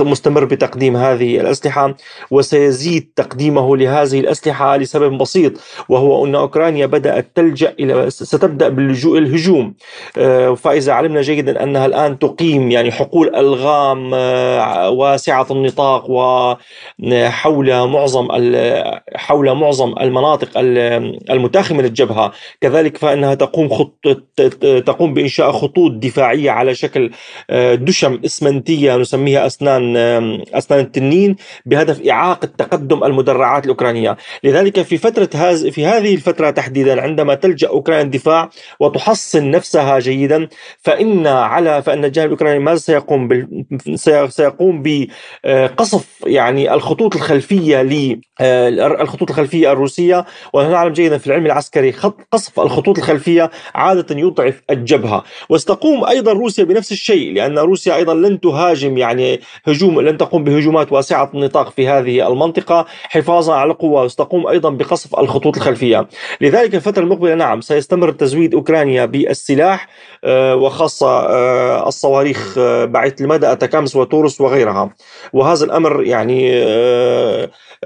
[0.00, 1.94] مستمر بتقديم هذه الأسلحة
[2.30, 5.52] وسيزيد تقديمه لهذه الأسلحة لسبب بسيط
[5.88, 9.74] وهو أن أوكرانيا بدأت تلجأ إلى ستبدأ باللجوء الهجوم.
[10.18, 18.28] آه، فإذا علمنا جيدا أنها الآن تقيم يعني حقول ألغام آه، واسعة النطاق وحول معظم
[19.16, 20.48] حول معظم المناطق
[21.30, 22.32] المتاخمة للجبهة.
[22.60, 24.06] كذلك فإنها تقوم خط
[24.86, 27.10] تقوم بإنشاء خطوط دفاعية على شكل
[27.50, 29.96] آه، دشم إسمنتية نسميها أسنان
[30.54, 34.16] أسنان التنين بهدف إعاقة تقدم المدرعات الأوكرانية.
[34.44, 40.48] لذلك في فترة هذه في هذه الفترة تحديدا عندما تلجأ أوكرانيا الدفاع وتحصن نفسها جيدا
[40.78, 43.64] فإن على فإن الجانب الأوكراني ماذا سيقوم بال...
[44.28, 48.68] سيقوم بقصف يعني الخطوط الخلفية ل آه،
[49.02, 50.26] الخطوط الخلفية الروسية.
[50.52, 51.94] ونحن نعلم جيدا في العلم العسكري
[52.32, 55.24] قصف الخطوط الخلفية عادة يضعف الجبهة.
[55.48, 60.92] وستقوم أيضا روسيا بنفس الشيء لأن روسيا أيضا لن تهاجم يعني هجوم لن تقوم بهجومات
[60.92, 62.86] واسعة النطاق في هذه المنطقة.
[63.02, 66.08] حفاظا على القوة وستقوم أيضا بقصف الخطوط الخلفية.
[66.40, 69.88] لذلك الفترة المقبلة نعم سيستمر تزويد أوكرانيا بالسلاح
[70.24, 74.94] آه، وخاصة آه، الصواريخ بعيدة المدى أتاكامس وتورس وغيرها
[75.32, 76.52] وهذا الأمر يعني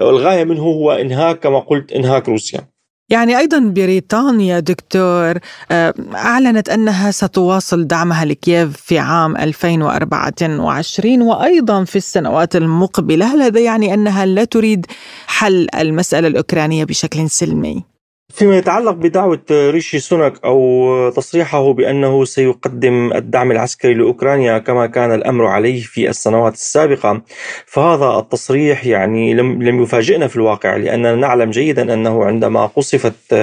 [0.01, 2.71] الغاية منه هو إنهاك كما قلت إنهاك روسيا
[3.11, 5.39] يعني أيضا بريطانيا دكتور
[5.71, 13.59] آه، أعلنت أنها ستواصل دعمها لكييف في عام 2024 وأيضا في السنوات المقبلة، هل هذا
[13.59, 14.85] يعني أنها لا تريد
[15.27, 17.90] حل المسألة الأوكرانية بشكل سلمي؟
[18.33, 25.45] فيما يتعلق بدعوة ريشي سوناك أو تصريحه بأنه سيقدم الدعم العسكري لأوكرانيا كما كان الأمر
[25.45, 27.21] عليه في السنوات السابقة
[27.65, 33.35] فهذا التصريح يعني لم, لم يفاجئنا في الواقع لأننا نعلم جيدا أنه عندما قصفت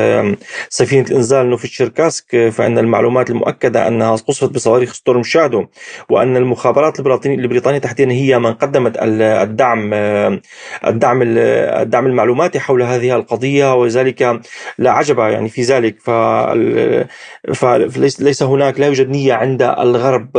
[0.68, 5.66] سفينة الإنزال نوفيتشيركاسك فإن المعلومات المؤكدة أنها قصفت بصواريخ ستورم شادو
[6.10, 9.94] وأن المخابرات البريطانية تحديدا هي من قدمت الدعم
[10.86, 14.40] الدعم الدعم المعلوماتي حول هذه القضية ولذلك
[14.78, 15.98] لا عجب يعني في ذلك.
[17.54, 20.38] فليس هناك لا يوجد نية عند الغرب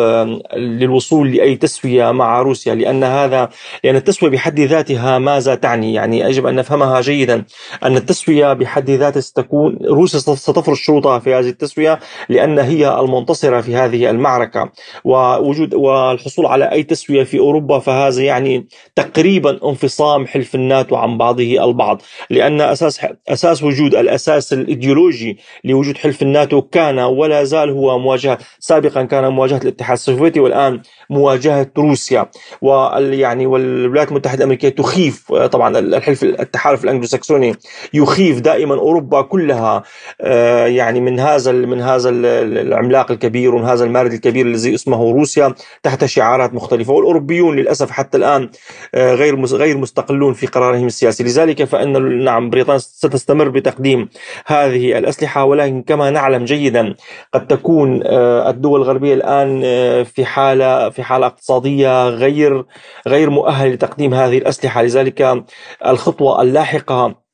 [0.55, 3.49] للوصول لأي تسوية مع روسيا لأن هذا
[3.83, 7.45] لأن التسوية بحد ذاتها ماذا تعني؟ يعني يجب أن نفهمها جيدا.
[7.83, 11.99] أن التسوية بحد ذاتها ستكون روسيا ستفرض شروطها في هذه التسوية
[12.29, 14.71] لأن هي المنتصرة في هذه المعركة.
[15.03, 21.65] ووجود والحصول على أي تسوية في أوروبا فهذا يعني تقريبا انفصام حلف الناتو عن بعضه
[21.65, 22.01] البعض.
[22.29, 28.37] لأن أساس أساس وجود الأساس الاساس الإيديولوجي لوجود حلف الناتو كان ولا زال هو مواجهه
[28.59, 32.29] سابقا كان مواجهة الاتحاد السوفيتي والآن مواجهة روسيا.
[32.61, 37.55] ويعني والولايات المتحدة الأمريكية تخيف طبعا الحلف التحالف الانجلو ساكسوني
[37.93, 39.83] يخيف دائما أوروبا كلها
[40.21, 45.53] آه، يعني من هذا من هذا العملاق الكبير ومن هذا المارد الكبير الذي اسمه روسيا
[45.83, 46.93] تحت شعارات مختلفة.
[46.93, 48.49] والأوروبيون للأسف حتى الآن
[48.95, 51.23] آه، غير غير مستقلون في قرارهم السياسي.
[51.23, 54.09] لذلك فإن نعم بريطانيا ستستمر بتقديم
[54.45, 55.43] هذه الأسلحة.
[55.43, 56.95] ولكن كما نعلم جيدا
[57.33, 62.65] قد تكون آه، الدول الغربية الآن آه، في حالة في حالة اقتصادية غير
[63.07, 64.81] غير مؤهل لتقديم هذه الأسلحة.
[64.81, 65.45] لذلك
[65.85, 67.28] الخطوة اللاحقة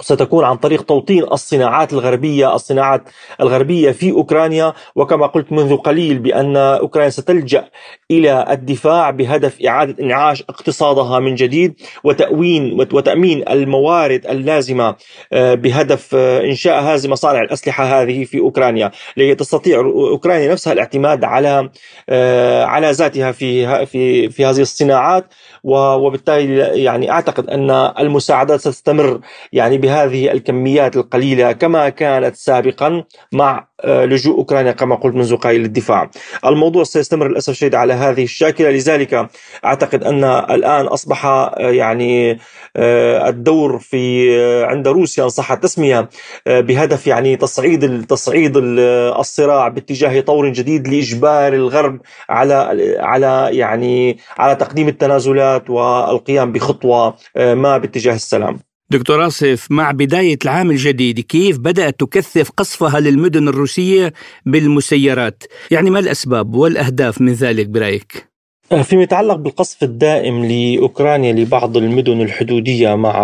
[0.00, 3.02] ستكون عن طريق توطين الصناعات الغربية الصناعات
[3.40, 4.72] الغربية في أوكرانيا.
[4.96, 7.68] وكما قلت منذ قليل بأن أوكرانيا ستلجأ
[8.10, 14.96] إلى الدفاع بهدف إعادة إنعاش اقتصادها من جديد وتأوين وتأمين الموارد اللازمة
[15.32, 18.90] آه، بهدف آه، إنشاء هذه مصانع الأسلحة هذه في أوكرانيا.
[19.16, 21.70] لكي تستطيع أوكرانيا نفسها الاعتماد على
[22.08, 25.24] آه، على ذاتها في في في هذه الصناعات.
[25.64, 29.20] وبالتالي يعني أعتقد أن المساعدات ستستمر
[29.52, 35.60] يعني بهذه الكميات القليلة كما كانت سابقا مع آه، لجوء أوكرانيا كما قلت منذ قليل
[35.60, 36.10] للدفاع
[36.46, 38.70] الموضوع سيستمر للأسف الشديد على هذه الشاكلة.
[38.70, 39.28] لذلك
[39.64, 42.38] أعتقد أن الآن أصبح آه، يعني
[42.76, 44.30] آه، الدور في
[44.64, 46.08] عند روسيا إن صح التسمية
[46.46, 52.54] بهدف يعني تصعيد تصعيد الصراع باتجاه طور جديد لإجبار الغرب على
[53.00, 58.69] على يعني على تقديم التنازلات والقيام بخطوة ما باتجاه السلام.
[58.90, 64.12] دكتور آصف مع بداية العام الجديد كيف بدأت تكثف قصفها للمدن الروسية
[64.46, 68.30] بالمسيرات يعني ما الأسباب والأهداف من ذلك برأيك؟
[68.72, 73.14] آه، فيما يتعلق بالقصف الدائم لأوكرانيا لبعض المدن الحدودية مع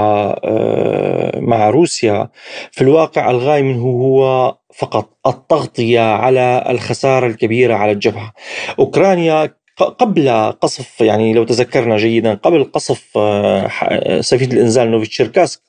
[0.44, 2.28] آه، مع روسيا
[2.72, 8.32] في الواقع الغايه منه هو فقط التغطية على الخسارة الكبيرة على الجبهة.
[8.78, 15.60] أوكرانيا قبل قصف يعني لو تذكرنا جيدا قبل قصف آه، سفينة الإنزال نوفيتشيركاسك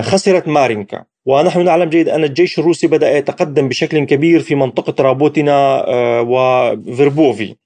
[0.00, 1.04] خسرت مارينكا.
[1.26, 5.84] ونحن نعلم جيدا أن الجيش الروسي بدأ يتقدم بشكل كبير في منطقة رابوتنا
[6.20, 7.56] وفيربوفي.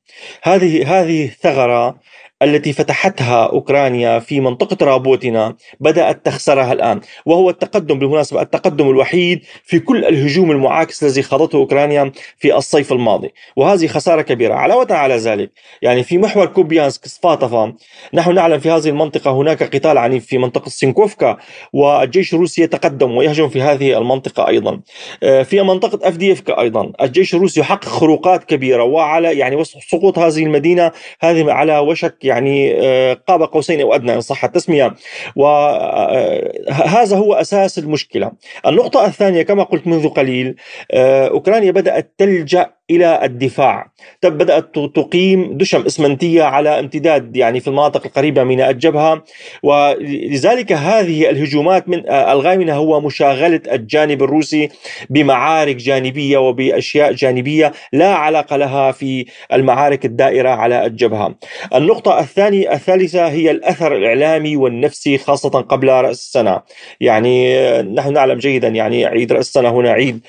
[0.42, 1.96] هذه هذه الثغرة
[2.42, 9.78] التي فتحتها أوكرانيا في منطقة رابوتنا بدأت تخسرها الآن وهو التقدم بالمناسبة التقدم الوحيد في
[9.78, 14.54] كل الهجوم المعاكس الذي خاضته أوكرانيا في الصيف الماضي وهذه خسارة كبيرة.
[14.54, 15.50] علاوة على ذلك
[15.82, 17.74] يعني في محور كوبيانسك سفاتفا
[18.14, 21.36] نحن نعلم في هذه المنطقة هناك قتال عنيف في منطقة سينكوفكا
[21.72, 24.80] والجيش الروسي يتقدم ويهجم في هذه المنطقة أيضا.
[25.22, 30.92] آه، في منطقة افديفكا أيضا الجيش الروسي يحقق خروقات كبيرة وعلى يعني سقوط هذه المدينة
[31.20, 34.94] هذه على وشك يعني آه، قاب قوسين أو أدنى إن صح التسمية
[35.36, 38.32] وهذا آه، هو أساس المشكلة.
[38.66, 40.56] النقطة الثانية كما قلت منذ قليل
[40.90, 43.90] آه، أوكرانيا بدأت تلجأ إلى الدفاع
[44.24, 49.24] بدات تقيم دشم إسمنتية على امتداد يعني في المناطق القريبة من الجبهة
[49.62, 54.68] ولذلك هذه الهجومات من الغايه منها هو مشاغلة الجانب الروسي
[55.10, 61.34] بمعارك جانبية وبأشياء جانبية لا علاقة لها في المعارك الدائرة على الجبهة.
[61.74, 66.60] النقطة الثانية الثالثة هي الأثر الإعلامي والنفسي خاصة قبل رأس السنة.
[67.00, 70.20] يعني نحن نعلم جيدا يعني عيد رأس السنة هنا عيد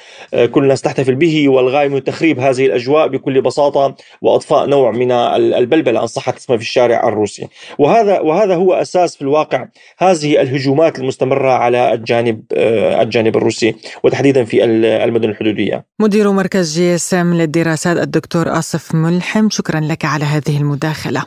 [0.51, 6.01] كل الناس تحتفل به والغاية من تخريب هذه الأجواء بكل بساطة وإضفاء نوع من البلبلة
[6.01, 7.47] إن صحت التسمية في الشارع الروسي.
[7.77, 14.43] وهذا وهذا هو أساس في الواقع هذه الهجومات المستمرة على الجانب آه، الجانب الروسي وتحديدا
[14.43, 15.85] في المدن الحدودية.
[15.99, 21.23] مدير مركز GSM للدراسات الدكتور آصف ملحم شكرا لك على هذه المداخلة.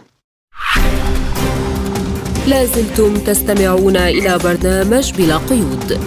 [2.46, 6.00] لازلتم تستمعون إلى برنامج بلا قيود.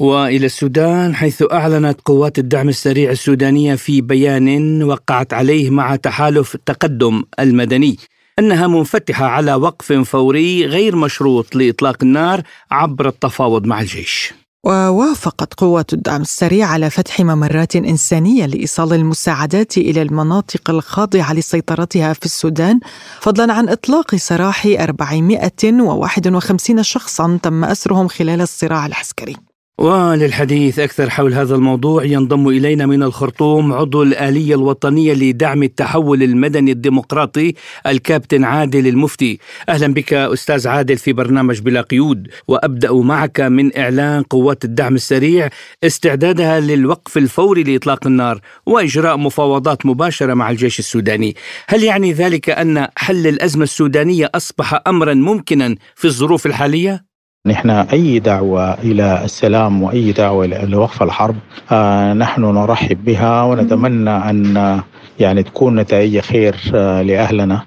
[0.00, 7.22] وإلى السودان حيث أعلنت قوات الدعم السريع السودانية في بيان وقعت عليه مع تحالف التقدم
[7.40, 7.96] المدني
[8.38, 14.34] أنها منفتحة على وقف فوري غير مشروط لإطلاق النار عبر التفاوض مع الجيش.
[14.66, 22.24] ووافقت قوات الدعم السريع على فتح ممرات إنسانية لإيصال المساعدات إلى المناطق الخاضعة لسيطرتها في
[22.24, 22.80] السودان
[23.20, 29.36] فضلا عن إطلاق سراح 451 شخصا تم أسرهم خلال الصراع العسكري
[29.78, 36.72] وللحديث أكثر حول هذا الموضوع ينضم إلينا من الخرطوم عضو الآلية الوطنية لدعم التحول المدني
[36.72, 37.54] الديمقراطي
[37.86, 44.22] الكابتن عادل المفتي أهلا بك أستاذ عادل في برنامج بلا قيود وأبدأ معك من إعلان
[44.22, 45.48] قوات الدعم السريع
[45.84, 51.36] استعدادها للوقف الفوري لإطلاق النار وإجراء مفاوضات مباشرة مع الجيش السوداني
[51.68, 57.15] هل يعني ذلك أن حل الأزمة السودانية أصبح أمرا ممكنا في الظروف الحالية؟
[57.46, 61.36] نحن أي دعوة إلى السلام وأي دعوة لوقف الحرب
[61.72, 64.80] آه نحن نرحب بها ونتمنى أن
[65.20, 67.62] يعني تكون نتائج خير آه لأهلنا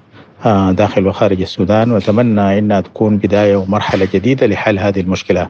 [0.46, 1.92] آه داخل وخارج السودان.
[1.92, 5.48] ونتمنى أنها تكون بداية ومرحلة جديدة لحل هذه المشكلة.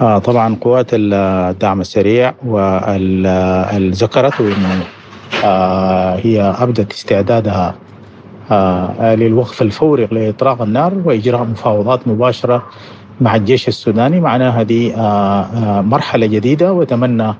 [0.00, 2.34] آه طبعا قوات الدعم السريع
[4.46, 4.84] أنه
[5.44, 7.74] آه هي أبدت استعدادها
[9.16, 12.62] للوقف الفوري لإطلاق النار وإجراء مفاوضات مباشرة
[13.20, 17.34] مع الجيش السوداني معناها هذه آه، آه، مرحلة جديدة وأتمنى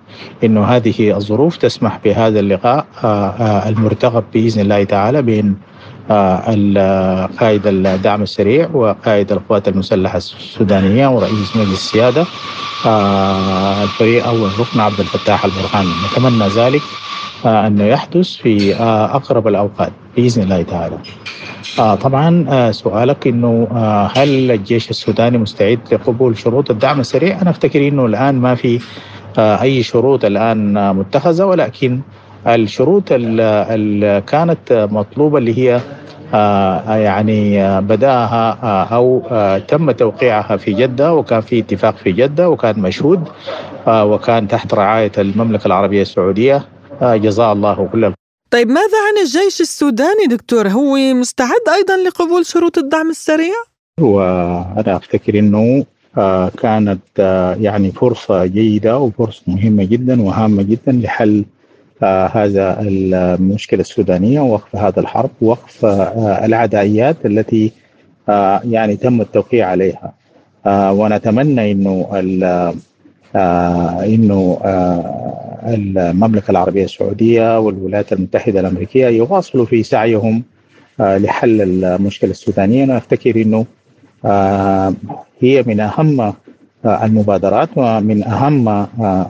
[0.45, 5.57] أنه هذه الظروف تسمح بهذا اللقاء آه، المرتقب بإذن الله تعالى بين
[7.41, 12.27] قائد الدعم السريع وقائد القوات المسلحة السودانية ورئيس مجلس السيادة
[13.83, 16.83] الفريق أول ركن عبد الفتاح البرهان نتمنى ذلك
[17.45, 18.75] أنه يحدث في
[19.15, 19.93] أقرب الأوقات.
[20.21, 20.97] بإذن الله تعالى
[21.79, 27.51] آه طبعا آه سؤالك إنه آه هل الجيش السوداني مستعد لقبول شروط الدعم السريع؟ أنا
[27.51, 28.81] أفتكر إنه الآن ما في
[29.39, 32.01] آه أي شروط الآن متخذة ولكن
[32.47, 35.81] الشروط اللي كانت مطلوبة اللي هي
[36.35, 42.49] آه يعني بدأها آه أو آه تم توقيعها في جدة وكان في اتفاق في جدة
[42.51, 43.29] وكان مشهود
[43.87, 46.63] آه وكان تحت رعاية المملكة العربية السعودية
[47.03, 48.13] آه جزاه الله كل
[48.51, 53.55] طيب ماذا عن الجيش السوداني دكتور هو مستعد أيضا لقبول شروط الدعم السريع؟
[54.01, 55.85] وأنا أفتكر أنه
[56.19, 61.45] آه، كانت آه، يعني فرصة جيدة وفرصة مهمة جدا وهامة جدا لحل
[62.03, 65.85] آه، هذا المشكلة السودانية ووقف هذا الحرب ووقف
[66.45, 67.73] العدائيات التي
[68.65, 70.13] يعني تم التوقيع عليها
[70.67, 72.09] ونتمنى إنه
[73.35, 74.59] إنه
[75.67, 80.43] المملكة العربية السعودية والولايات المتحدة الأمريكية يواصلوا في سعيهم
[81.01, 82.85] لحل المشكلة السودانية.
[82.85, 83.67] أنا أفتكر أنه
[85.41, 86.33] هي من أهم
[86.85, 88.87] المبادرات ومن أهم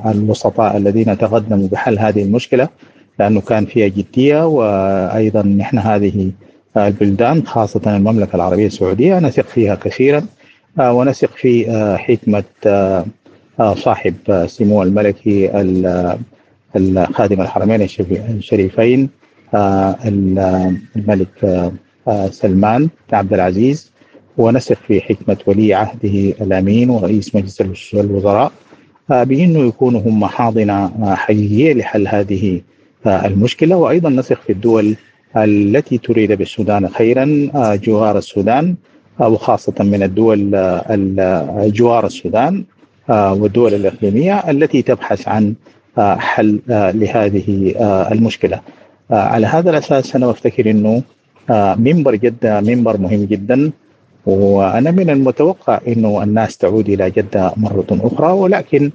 [0.07, 2.69] الوسطاء الذين تقدموا بحل هذه المشكلة
[3.19, 4.47] لأنه كان فيها جدية.
[4.47, 6.31] وأيضا نحن هذه
[6.77, 10.23] البلدان خاصة المملكة العربية السعودية نثق فيها كثيرا.
[10.79, 11.67] ونثق في
[11.99, 12.45] حكمة
[13.61, 14.15] صاحب
[14.47, 15.51] سمو الملكي
[16.77, 19.11] الخادم الحرمين الشريفين
[20.97, 21.73] الملك
[22.31, 23.91] سلمان بن عبد العزيز.
[24.39, 27.61] ونثق في حكمة ولي عهده الأمين ورئيس مجلس
[27.95, 28.53] الوزراء
[29.09, 32.61] بأنه يكونوا هم حاضنة حقيقية لحل هذه
[33.07, 33.77] المشكلة.
[33.77, 34.97] وأيضا نثق في الدول
[35.37, 38.75] التي تريد بالسودان خيرا جوار السودان
[39.21, 40.51] وخاصة من الدول
[41.73, 42.65] جوار السودان.
[43.11, 45.55] والدول الإقليمية التي تبحث عن
[45.99, 47.75] حل لهذه
[48.13, 48.61] المشكلة.
[49.11, 51.03] على هذا الأساس أنا أفتكر أنه
[51.77, 53.71] منبر جدة منبر مهم جدا.
[54.27, 58.33] وأنا من المتوقع أنه الناس تعود إلى جدة مرة أخرى.
[58.33, 58.91] ولكن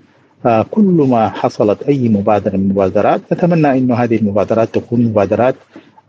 [0.72, 5.56] كل ما حصلت أي مبادرة من المبادرات نتمنى أن هذه المبادرات تكون مبادرات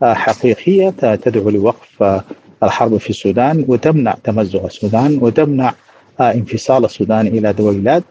[0.03, 2.21] حقيقية تدعو لوقف
[2.63, 5.73] الحرب في السودان وتمنع تمزق السودان وتمنع
[6.21, 8.03] انفصال السودان إلى دويلات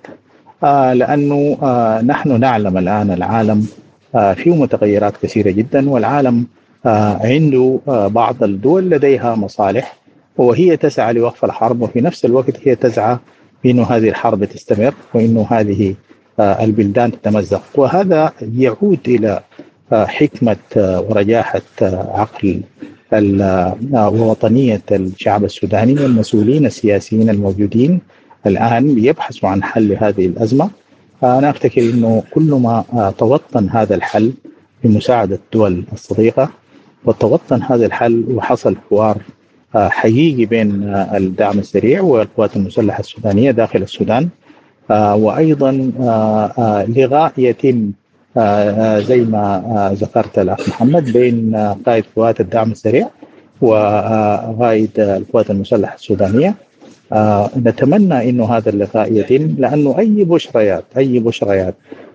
[0.95, 1.59] لأنه
[2.05, 3.67] نحن نعلم الآن العالم
[4.35, 6.47] فيه متغيرات كثيرة جدا والعالم
[7.25, 9.97] عنده بعض الدول لديها مصالح
[10.37, 13.19] وهي تسعى لوقف الحرب وفي نفس الوقت هي تسعى
[13.65, 15.95] بأنه هذه الحرب تستمر وأنه هذه
[16.41, 17.63] البلدان تتمزق.
[17.75, 19.41] وهذا يعود إلى
[19.93, 22.61] حكمة ورجاحة عقل
[23.93, 28.01] ووطنية الشعب السوداني والمسؤولين السياسيين الموجودين
[28.47, 30.71] الآن يبحثوا عن حل هذه الأزمة.
[31.23, 32.85] أنا أفتكر أنه كل ما
[33.19, 34.33] توطن هذا الحل
[34.85, 36.51] بمساعدة الدول الصديقة
[37.05, 39.19] وتوطن هذا الحل وحصل حوار
[39.75, 44.29] حقيقي بين الدعم السريع والقوات المسلحة السودانية داخل السودان
[44.91, 45.73] وأيضا
[46.89, 47.91] لغاء يتم
[48.99, 51.57] زي ما ذكرت الأخ محمد بين
[51.87, 53.09] قائد قوات الدعم السريع
[53.61, 56.55] وقائد القوات المسلحة السودانية.
[57.57, 61.75] نتمنى إنه هذا اللقاء يتم لأنه أي بشريات أي بشريات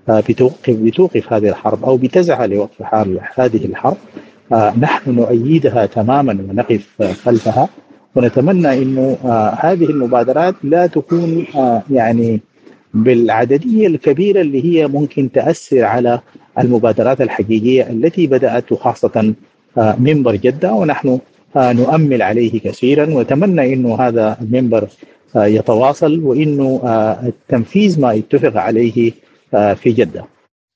[0.10, 2.94] بتوقف بتوقف هذه الحرب أو بتسعى لوقف
[3.36, 3.98] هذه الحرب.
[4.80, 7.70] نحن نؤيدها تماما ونقف خلفها.
[8.16, 9.18] ونتمنى إنه
[9.60, 11.46] هذه المبادرات لا تكون
[11.92, 12.42] يعني
[12.94, 16.20] بالعددية الكبيرة اللي هي ممكن تأثر على
[16.60, 19.34] المبادرات الحقيقية التي بدأت خاصة
[19.78, 21.20] منبر جدة ونحن
[21.56, 24.88] نؤمل عليه كثيرا ونتمنى إنه هذا المنبر
[25.36, 26.82] يتواصل وإنه
[27.24, 29.12] التنفيذ ما اتفق عليه
[29.52, 30.26] في جدة.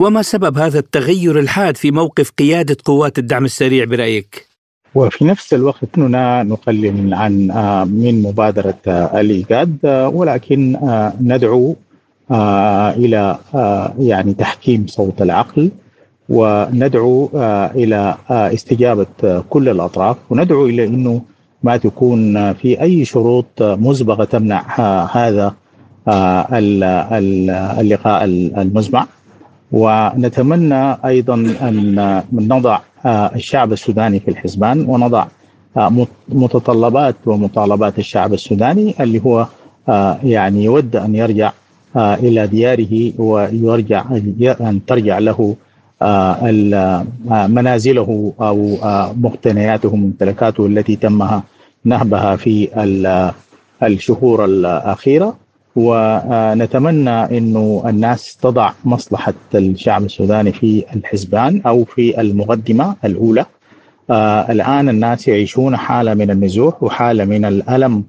[0.02, 4.48] وما سبب هذا التغير الحاد في موقف قيادة قوات الدعم السريع برأيك؟
[4.96, 7.34] وفي نفس الوقت إننا نقلل عن
[7.92, 8.80] من مبادرة
[9.20, 9.78] الإيجاد
[10.14, 10.78] ولكن
[11.22, 11.76] ندعو
[12.32, 13.38] إلى
[14.00, 15.72] يعني تحكيم صوت العقل
[16.30, 17.30] وندعو
[17.76, 19.06] إلى استجابة
[19.50, 21.22] كل الأطراف وندعو إلى إنه
[21.64, 24.64] ما تكون في أي شروط مسبقة تمنع
[25.12, 25.54] هذا
[27.80, 29.08] اللقاء المزمع
[29.72, 35.26] ونتمنى أيضا أن نضع الشعب السوداني في الحسبان ونضع
[36.30, 39.48] متطلبات ومطالبات الشعب السوداني اللي هو
[40.24, 41.52] يعني يود أن يرجع
[41.98, 44.06] إلى دياره ويرجع
[44.62, 45.56] أن ترجع له
[47.30, 48.78] منازله أو
[49.14, 51.44] مقتنياته وممتلكاته التي تمها
[51.86, 52.70] نهبها في
[53.84, 55.36] الشهور الأخيرة.
[55.78, 63.46] ونتمنى إنه الناس تضع مصلحة الشعب السوداني في الحسبان أو في المقدمة الأولى.
[64.50, 68.04] الآن الناس يعيشون حالة من النزوح وحالة من الألم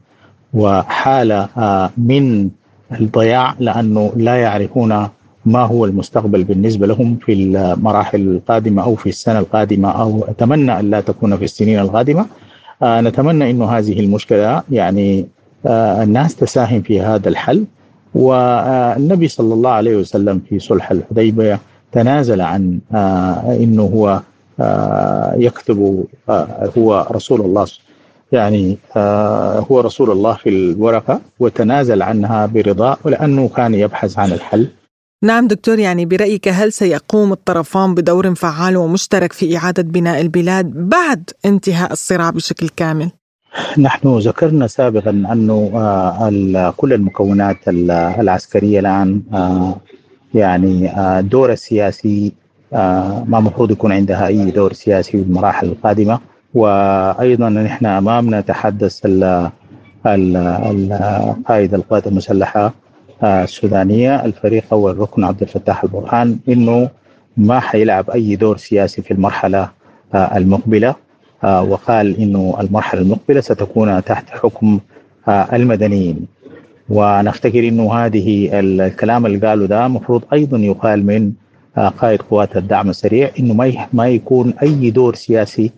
[0.54, 1.48] وحالة
[1.96, 2.50] من
[2.92, 5.08] الضياع لأنه لا يعرفون
[5.46, 9.90] ما هو المستقبل بالنسبة لهم في المراحل القادمة أو في السنة القادمة.
[9.90, 12.26] أو أتمنى أن لا تكون في السنين القادمة.
[12.82, 15.26] آه نتمنى أن هذه المشكلة يعني
[15.66, 17.64] آه الناس تساهم في هذا الحل.
[18.14, 21.60] والنبي صلى الله عليه وسلم في صلح الحديبية
[21.92, 24.20] تنازل عن آه أنه هو
[24.60, 27.66] آه يكتب آه هو رسول الله
[28.32, 34.68] يعني آه هو رسول الله في الورقة وتنازل عنها برضا ولأنه كان يبحث عن الحل
[35.22, 41.30] نعم دكتور يعني برأيك هل سيقوم الطرفان بدور فعال ومشترك في إعادة بناء البلاد بعد
[41.44, 43.10] انتهاء الصراع بشكل كامل؟
[43.78, 49.22] نحن ذكرنا سابقا أنه كل المكونات العسكرية الآن
[50.34, 52.32] يعني الدور السياسي
[52.72, 56.20] ما المفروض يكون عندها أي دور سياسي في المراحل القادمة
[56.56, 59.00] وأيضا نحن أمامنا تحدث
[61.48, 62.74] قائد القوات المسلحة
[63.24, 64.24] السودانية.
[64.24, 66.88] الفريق أول ركن عبد الفتاح البرهان إنه
[67.36, 69.68] ما حيلعب أي دور سياسي في المرحلة
[70.14, 70.94] المقبلة.
[71.44, 74.80] وقال إنه المرحلة المقبلة ستكون تحت حكم
[75.28, 76.26] المدنيين.
[76.88, 81.32] ونفتكر إنه هذه الكلام اللي قاله ده المفروض أيضا يقال من
[81.98, 85.70] قائد قوات الدعم السريع إنه ما ما يكون أي دور سياسي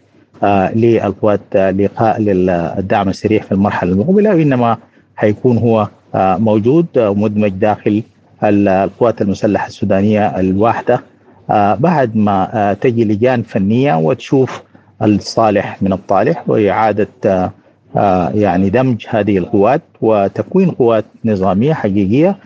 [0.75, 4.77] للقوات لقاء للدعم السريع في المرحلة المقبلة وإنما
[5.17, 8.03] حيكون هو موجود ومدمج داخل
[8.45, 11.01] القوات المسلحة السودانية الواحدة.
[11.79, 14.63] بعد ما تجي لجان فنية وتشوف
[15.03, 17.09] الصالح من الطالح وإعادة
[18.35, 22.37] يعني دمج هذه القوات وتكوين قوات نظامية حقيقية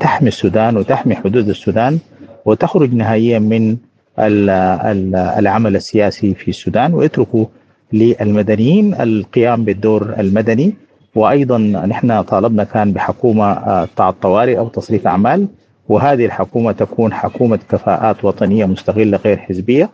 [0.00, 1.98] تحمي السودان وتحمي حدود السودان
[2.44, 3.76] وتخرج نهائيا من
[4.18, 7.44] العمل السياسي في السودان ويتركوا
[7.92, 10.74] للمدنيين القيام بالدور المدني.
[11.14, 15.46] وأيضا نحن طالبنا كان بحكومة بتاع الطوارئ أو تصريف أعمال.
[15.88, 19.90] وهذه الحكومة تكون حكومة كفاءات وطنية مستغلة غير حزبية.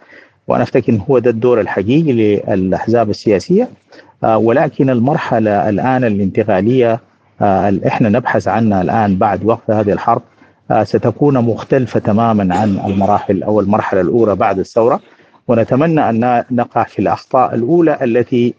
[0.49, 3.68] وأنا أفتكر هو ده الدور الحقيقي للأحزاب السياسية.
[4.22, 7.01] ولكن المرحلة الآن الانتقالية
[7.43, 10.22] اللي إحنا نبحث عنها الآن بعد وقف هذه الحرب.
[10.83, 15.01] ستكون مختلفة تماما عن المراحل أو المرحلة الأولى بعد الثورة.
[15.49, 18.55] ونتمنى أن نقع في الأخطاء الأولى التي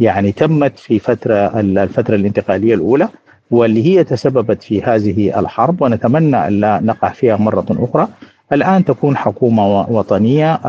[0.00, 3.08] يعني تمت في فترة الفترة الانتقالية الأولى
[3.50, 5.82] واللي هي تسببت في هذه الحرب.
[5.82, 8.08] ونتمنى أن لا نقع فيها مرة أخرى.
[8.52, 10.60] الآن تكون حكومة وطنية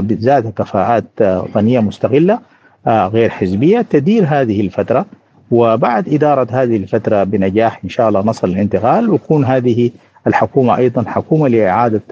[0.00, 2.38] ذات كفاءات وطنيه مستغلة
[2.86, 3.80] غير حزبية.
[3.80, 5.06] تدير هذه الفترة
[5.52, 9.90] وبعد إدارة هذه الفترة بنجاح إن شاء الله نصل للانتقال ويكون هذه
[10.26, 12.02] الحكومة أيضا حكومة لإعادة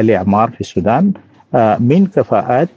[0.00, 1.12] الإعمار في السودان
[1.80, 2.68] من كفاءات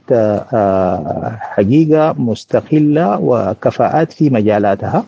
[1.40, 5.04] حقيقة مستقلة وكفاءات في مجالاتها.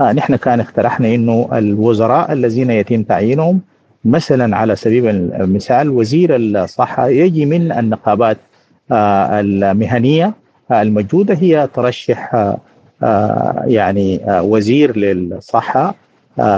[0.00, 3.60] نحن كان اقترحنا إنه الوزراء الذين يتم تعيينهم
[4.04, 8.36] مثلا على سبيل المثال وزير الصحة يجي من النقابات
[8.92, 10.32] المهنية
[10.72, 12.54] الموجودة هي ترشح
[13.66, 15.94] يعني وزير للصحة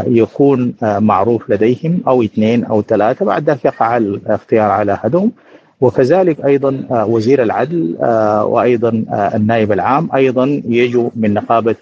[0.07, 5.33] يكون معروف لديهم أو اثنين أو ثلاثة بعد ذلك يقع الاختيار على أحدهم.
[5.81, 7.97] وكذلك أيضا وزير العدل
[8.43, 11.75] وأيضا النائب العام أيضا يجوا من نقابة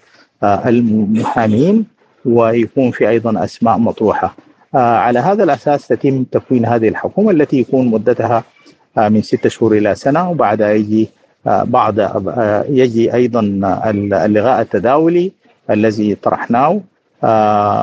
[0.43, 1.85] المحامين
[2.25, 4.35] ويكون في أيضا أسماء مطروحة.
[4.73, 8.43] على هذا الأساس تتم تكوين هذه الحكومة التي يكون مدتها
[8.97, 11.09] من ستة شهور إلى سنة وبعدها يجي
[11.45, 11.93] بعض
[12.69, 13.39] يجي أيضا
[14.25, 15.31] اللغاء التداولي
[15.69, 16.81] الذي طرحناه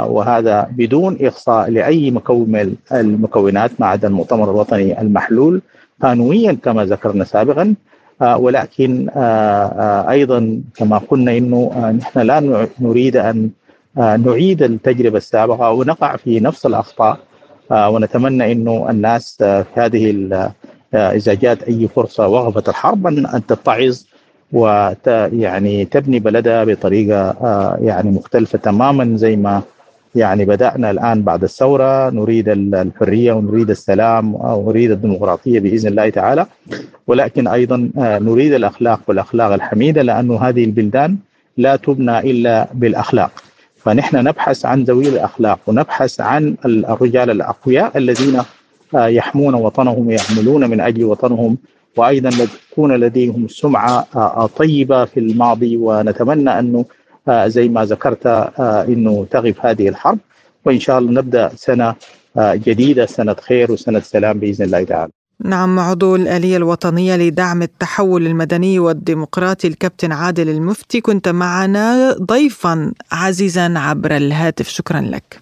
[0.07, 5.63] وهذا بدون اقصاء لأي مكون من المكونات ما عدا المؤتمر الوطني المحلول
[6.03, 7.75] قانونيا كما ذكرنا سابقا
[8.23, 9.09] ولكن
[10.09, 13.51] أيضا كما قلنا إنه نحن لا نريد أن
[13.97, 17.19] نعيد التجربة السابقة ونقع في نفس الأخطاء
[17.73, 20.11] ونتمنى إنه الناس في هذه
[20.95, 24.03] إذا جاءت أي فرصة وقفت الحرب ان تتعظ
[24.53, 27.36] ويعني تبني بلدها بطريقة
[27.82, 29.62] يعني مختلفة تماما زي ما
[30.14, 32.11] يعني بدأنا الآن بعد الثورة.
[32.11, 36.47] نريد الحرية ونريد السلام ونريد الديمقراطية بإذن الله تعالى.
[37.07, 41.16] ولكن أيضا نريد الأخلاق والأخلاق الحميدة لأنه هذه البلدان
[41.57, 43.30] لا تبنى إلا بالأخلاق.
[43.76, 48.43] فنحن نبحث عن ذوي الأخلاق ونبحث عن الرجال الأقوياء الذين
[48.95, 51.59] يحمون وطنهم ويعملون من أجل وطنهم
[51.97, 52.30] وأيضا
[52.70, 54.07] تكون لديهم سمعة
[54.47, 56.84] طيبة في الماضي ونتمنى أنه
[57.47, 58.26] زي ما ذكرت
[58.88, 60.18] إنه تغف هذه الحرب.
[60.64, 61.95] وإن شاء الله نبدأ سنة
[62.38, 65.12] جديدة سنة خير وسنة سلام بإذن الله تعالى.
[65.45, 73.78] نعم عضو الآلية الوطنية لدعم التحول المدني والديمقراطي الكابتن عادل المفتي كنت معنا ضيفا عزيزا
[73.78, 74.68] عبر الهاتف.
[74.68, 75.41] شكرا لك.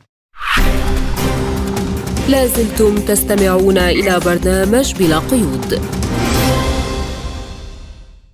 [2.28, 5.80] لازلتم تستمعون إلى برنامج بلا قيود.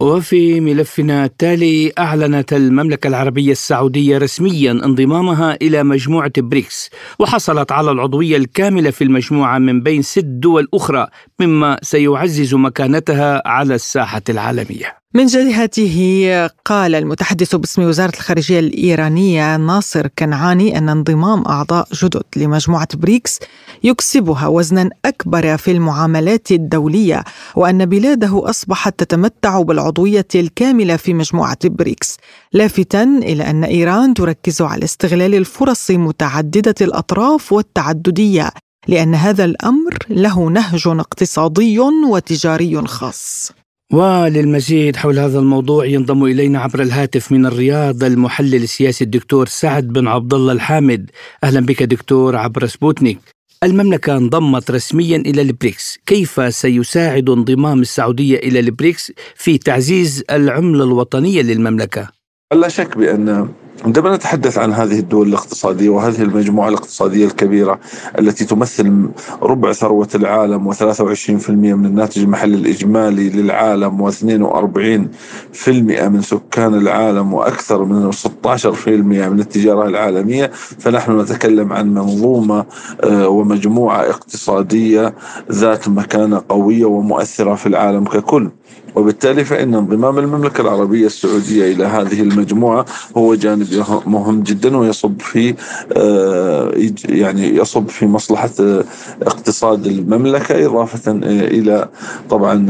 [0.01, 8.37] وفي ملفنا التالي أعلنت المملكة العربية السعودية رسميا انضمامها إلى مجموعة بريكس وحصلت على العضوية
[8.37, 11.07] الكاملة في المجموعة من بين ست دول أخرى
[11.41, 15.04] مما سيعزز مكانتها على الساحة العالمية.
[15.17, 22.89] من جهته قال المتحدث باسم وزارة الخارجية الإيرانية ناصر كنعاني أن انضمام أعضاء جدد لمجموعة
[22.95, 23.39] بريكس
[23.85, 27.25] يكسبها وزنا أكبر في المعاملات الدولية
[27.57, 32.17] وأن بلاده أصبحت تتمتع بالعضوية الكاملة في مجموعة بريكس
[32.53, 38.51] لافتا إلى أن إيران تركز على استغلال الفرص متعددة الأطراف والتعددية
[38.89, 43.53] لأن هذا الأمر له نهج اقتصادي وتجاري خاص.
[43.93, 50.09] وللمزيد حول هذا الموضوع ينضم إلينا عبر الهاتف من الرياض المحلل السياسي الدكتور سعد بن
[50.09, 51.11] عبد الله الحامد.
[51.45, 53.19] أهلا بك دكتور عبر سبوتنيك.
[53.63, 55.99] المملكة انضمت رسميا إلى البريكس.
[56.07, 62.09] كيف سيساعد انضمام السعودية إلى البريكس في تعزيز العملة الوطنية للمملكة؟
[62.55, 63.49] لا شك بأن
[63.83, 67.81] عندما نتحدث عن هذه الدول الاقتصادية وهذه المجموعة الاقتصادية الكبيرة
[68.19, 69.09] التي تمثل
[69.43, 78.13] ربع ثروة العالم و23% من الناتج المحلي الإجمالي للعالم و42% من سكان العالم وأكثر من
[78.13, 82.65] 16% من التجارة العالمية فنحن نتكلم عن منظومة
[83.05, 85.15] آه، ومجموعة اقتصادية
[85.53, 88.51] ذات مكانة قوية ومؤثرة في العالم ككل.
[88.95, 92.85] وبالتالي فإن انضمام المملكة العربية السعودية إلى هذه المجموعة
[93.17, 95.55] هو جانب مهم جدا ويصب في
[95.97, 96.73] آه،
[97.09, 98.85] يعني يصب في مصلحة آه،
[99.23, 101.89] اقتصاد المملكة إضافة آه، إلى
[102.31, 102.67] طبعا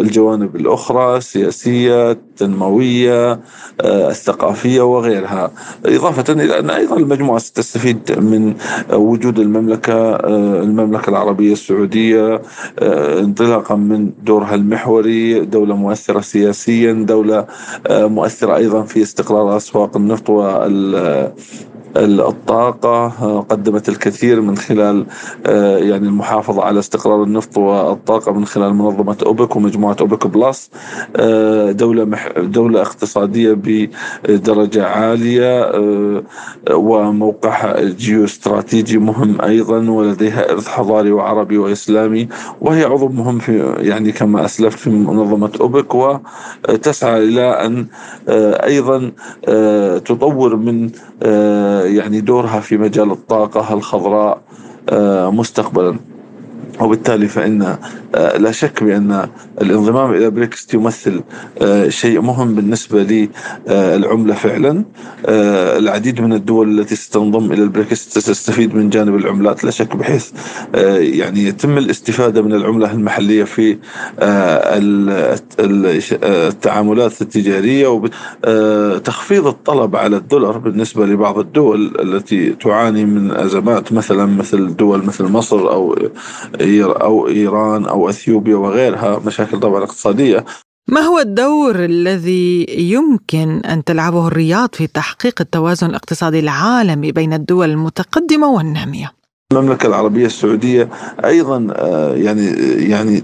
[0.00, 3.40] الجوانب الأخرى السياسية التنموية
[3.84, 5.50] الثقافية وغيرها.
[5.86, 8.54] إضافة إلى أن أيضا المجموعة ستستفيد من
[8.92, 10.16] وجود المملكة
[10.62, 12.42] المملكة العربية السعودية
[12.82, 17.46] انطلاقا من دورها المحوري دولة مؤثرة سياسيا دولة
[17.86, 20.30] آه، مؤثرة أيضا في استقرار أسواق النفط
[21.96, 25.06] الطاقة آه، قدمت الكثير من خلال
[25.46, 30.70] آه، يعني المحافظة على استقرار النفط والطاقة من خلال منظمة أوبك ومجموعة أوبك بلس
[31.16, 33.52] آه، دولة دولة اقتصادية
[34.24, 35.72] بدرجة عالية
[36.70, 42.28] وموقعها جيوستراتيجي مهم أيضا ولديها إرث حضاري وعربي وإسلامي
[42.60, 45.94] وهي عضو مهم في يعني كما أسلفت في منظمة أوبك
[46.68, 47.86] وتسعى إلى أن
[48.64, 49.12] أيضا
[49.98, 50.90] تطور من
[51.88, 54.40] يعني دورها في مجال الطاقة الخضراء
[54.88, 55.96] آه، مستقبلا.
[56.80, 57.76] وبالتالي فإن
[58.14, 59.28] لا شك بأن
[59.62, 61.22] الانضمام إلى بريكس يمثل
[61.62, 63.28] آه، شيء مهم بالنسبة
[63.68, 64.84] للعملة فعلا.
[65.78, 70.30] العديد من الدول التي ستنضم إلى البريكس ستستفيد من جانب العملات لا شك بحيث
[70.98, 73.78] يعني يتم الاستفادة من العملة المحلية في
[75.60, 77.88] التعاملات التجارية
[78.46, 85.24] وتخفيض الطلب على الدولار بالنسبة لبعض الدول التي تعاني من أزمات مثلا مثل دول مثل
[85.24, 85.96] مصر أو
[86.60, 90.44] أو إيران أو أثيوبيا وغيرها مشاكل طبعا اقتصادية
[90.88, 97.70] ما هو الدور الذي يمكن أن تلعبه الرياض في تحقيق التوازن الاقتصادي العالمي بين الدول
[97.70, 99.17] المتقدمة والنامية؟
[99.52, 100.88] المملكة العربية السعودية
[101.24, 102.46] أيضا آه، يعني
[102.90, 103.22] يعني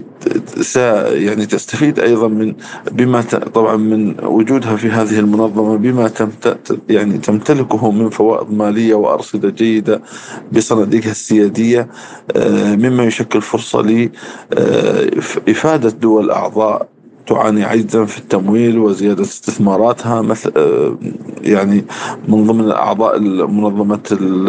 [1.11, 2.55] يعني تستفيد أيضا من
[2.91, 3.21] بما
[3.53, 6.11] طبعا من وجودها في هذه المنظمة بما
[6.89, 10.01] يعني تمتلكه من فوائد مالية وأرصدة جيدة
[10.51, 11.87] بصناديقها السيادية
[12.35, 13.81] آه، مما يشكل فرصة
[14.51, 16.94] لإفادة دول أعضاء
[17.27, 20.97] تعاني عجزا في التمويل وزيادة استثماراتها مثل آه،
[21.41, 21.85] يعني
[22.27, 23.99] من ضمن أعضاء منظمة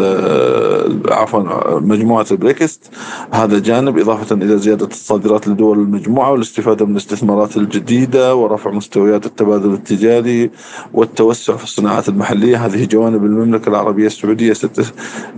[0.01, 2.91] آه، عفوا مجموعة البريكست.
[3.33, 9.73] هذا جانب إضافة إلى زيادة الصادرات لدول المجموعة والاستفادة من الاستثمارات الجديدة ورفع مستويات التبادل
[9.73, 10.51] التجاري
[10.95, 12.67] والتوسع في الصناعات المحلية.
[12.67, 14.53] هذه جوانب المملكة العربية السعودية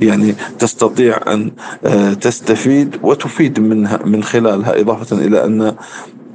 [0.01, 1.51] يعني تستطيع أن
[1.85, 5.75] آه، تستفيد وتفيد منها من خلالها إضافة إلى أن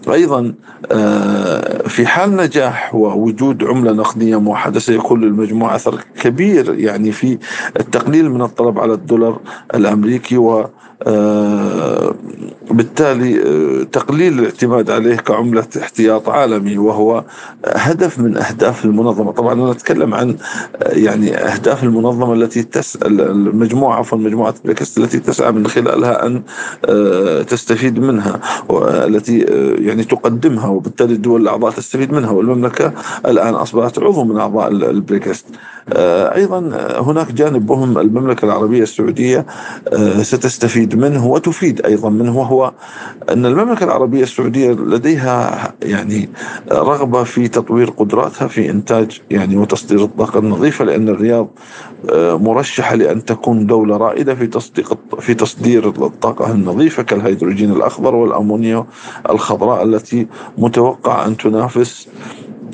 [0.09, 0.53] أيضا
[0.91, 7.37] آه، في حال نجاح ووجود عملة نقدية موحدة سيكون للمجموعة أثر كبير يعني في
[7.79, 9.39] التقليل من الطلب على الدولار
[9.75, 10.69] الأمريكي و
[12.71, 17.23] بالتالي آه، تقليل الاعتماد عليه كعملة احتياط عالمي وهو
[17.65, 19.31] هدف من أهداف المنظمة.
[19.31, 20.35] طبعا أنا أتكلم عن
[20.83, 26.43] آه، يعني أهداف المنظمة التي تسعى المجموعة عفوا مجموعة بريكس التي تسعى من خلالها أن
[27.45, 28.39] تستفيد منها
[28.69, 29.39] والتي
[29.79, 32.93] يعني تقدمها وبالتالي الدول الأعضاء تستفيد منها والمملكة
[33.25, 35.45] الآن أصبحت عضو من أعضاء البريكس
[36.35, 36.59] أيضا
[36.99, 39.45] هناك جانب مهم المملكة العربية السعودية
[40.21, 42.73] ستستفيد منه وتفيد أيضا منه وهو
[43.29, 46.29] أن المملكة العربية السعودية لديها يعني
[46.71, 51.47] رغبة في تطوير قدراتها في إنتاج يعني وتصدير الطاقة النظيفة لأن الرياض
[52.09, 58.85] آه، مرشحة لأن تكون دولة رائدة في تصديق في تصدير الطاقة النظيفة كالهيدروجين الأخضر والأمونيا
[59.29, 60.27] الخضراء التي
[60.57, 62.07] متوقع أن تنافس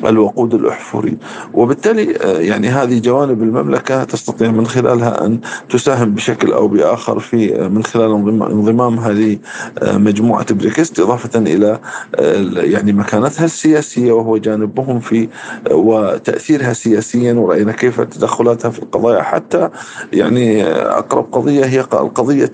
[0.07, 1.17] الوقود الأحفوري.
[1.53, 5.39] وبالتالي آه، يعني هذه جوانب المملكة تستطيع من خلالها أن
[5.69, 9.37] تساهم بشكل أو بآخر في آه، من خلال انضمامها
[9.81, 11.79] لمجموعة بريكست إضافة إلى
[12.55, 15.27] يعني مكانتها السياسية وهو جانبهم في
[15.71, 19.21] وتأثيرها سياسيا ورأينا كيف تدخلاتها في القضايا.
[19.21, 19.69] حتى
[20.13, 22.53] يعني أقرب قضية هي قضية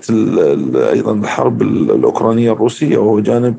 [0.92, 3.54] أيضا الحرب الأوكرانية الروسية وهو جانب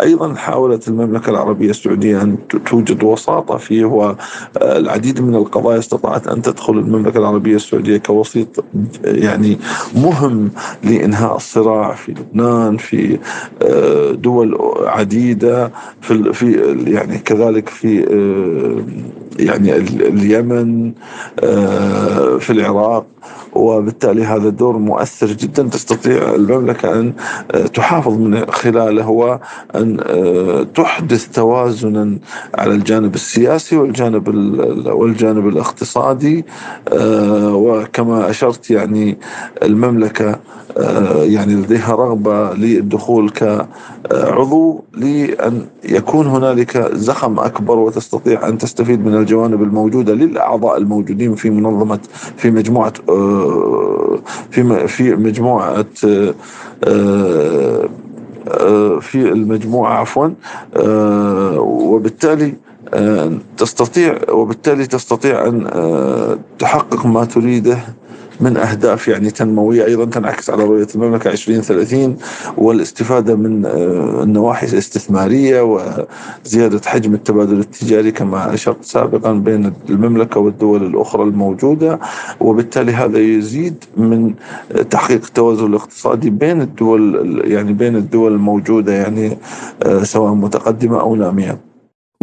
[0.00, 6.72] أيضا حاولت المملكة العربية السعودية أن توجد وساطة فيه والعديد من القضايا استطاعت أن تدخل
[6.72, 8.64] المملكة العربية السعودية كوسيط
[9.04, 9.58] يعني
[9.94, 10.50] مهم
[10.84, 13.18] لإنهاء الصراع في لبنان في
[13.62, 16.52] آه، دول عديدة في في
[16.86, 18.82] يعني كذلك في آه،
[19.42, 20.92] يعني اليمن
[21.40, 23.06] آه، في العراق.
[23.52, 25.62] وبالتالي هذا دور مؤثر جدا.
[25.62, 27.12] تستطيع المملكة أن
[27.50, 29.40] آه، تحافظ من خلاله هو
[29.74, 32.18] أن آه، تحدث توازنا
[32.54, 34.28] على الجانب السياسي والجانب
[34.86, 36.44] والجانب الاقتصادي.
[37.52, 39.18] وكما أشرت يعني
[39.62, 40.38] المملكة
[41.22, 49.62] يعني لديها رغبة للدخول كعضو لأن يكون هنالك زخم أكبر وتستطيع أن تستفيد من الجوانب
[49.62, 51.98] الموجودة للأعضاء الموجودين في منظمة
[52.36, 53.39] في مجموعة آه،
[54.50, 56.34] في في مجموعة آه،
[56.84, 57.88] آه،
[59.00, 60.28] في المجموعة عفوا
[61.58, 62.54] وبالتالي
[63.56, 65.66] تستطيع وبالتالي تستطيع أن
[66.58, 67.78] تحقق ما تريده
[68.40, 72.16] من أهداف يعني تنموية أيضا تنعكس على رؤية المملكة 2030
[72.56, 80.86] والاستفادة من آه، النواحي الاستثمارية وزيادة حجم التبادل التجاري كما أشرت سابقا بين المملكة والدول
[80.86, 82.00] الأخرى الموجودة.
[82.40, 84.34] وبالتالي هذا يزيد من
[84.90, 89.38] تحقيق التوازن الاقتصادي بين الدول يعني بين الدول الموجودة يعني
[89.82, 91.69] آه، سواء متقدمة أو نامية.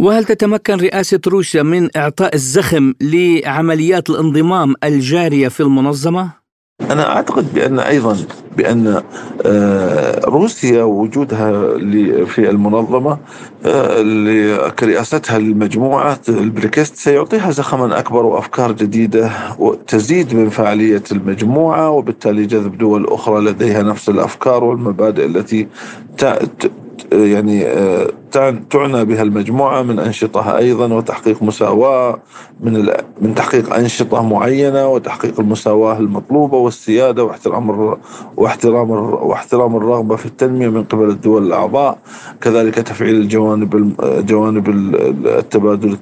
[0.00, 6.30] وهل تتمكن رئاسة روسيا من إعطاء الزخم لعمليات الانضمام الجارية في المنظمة؟
[6.90, 8.16] أنا أعتقد بأن أيضا
[8.56, 9.02] بأن
[9.46, 11.78] آه، روسيا وجودها
[12.24, 13.18] في المنظمة
[13.66, 22.78] آه، كرئاستها للمجموعة البريكست سيعطيها زخما أكبر وأفكار جديدة وتزيد من فعالية المجموعة وبالتالي جذب
[22.78, 25.68] دول أخرى لديها نفس الأفكار والمبادئ التي
[27.12, 28.08] يعني آه،
[28.70, 32.18] تعنى بها المجموعة من أنشطة أيضا وتحقيق مساواة
[32.60, 32.88] من
[33.20, 37.96] من تحقيق أنشطة معينة وتحقيق المساواة المطلوبة والسيادة واحترام
[38.36, 41.98] واحترام واحترام الرغبة في التنمية من قبل الدول الأعضاء.
[42.40, 43.94] كذلك تفعيل الجوانب
[44.26, 45.96] جوانب التبادل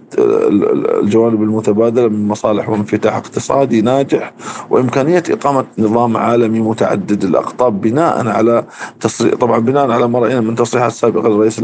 [1.03, 4.33] الجوانب المتبادلة من مصالح وانفتاح اقتصادي ناجح
[4.71, 8.65] وإمكانية إقامة نظام عالمي متعدد الأقطاب بناء على
[9.01, 10.55] تصريح طبعا بناء على ما رأينا من
[10.89, 11.59] تصريحات سابقة للرئيس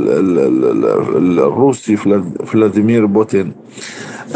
[1.39, 1.97] الروسي
[2.47, 3.53] فلاديمير بوتين.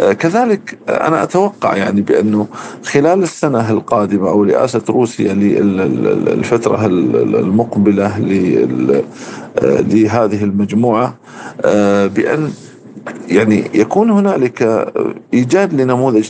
[0.00, 2.46] آه، كذلك أنا أتوقع يعني بأنه
[2.84, 8.06] خلال السنة القادمة أو رئاسه روسيا للفتره المقبلة
[9.58, 11.14] آه، لهذه المجموعة
[11.64, 12.50] آه، بأن
[13.28, 14.86] يعني يكون هنالك
[15.34, 16.28] إيجاد لنموذج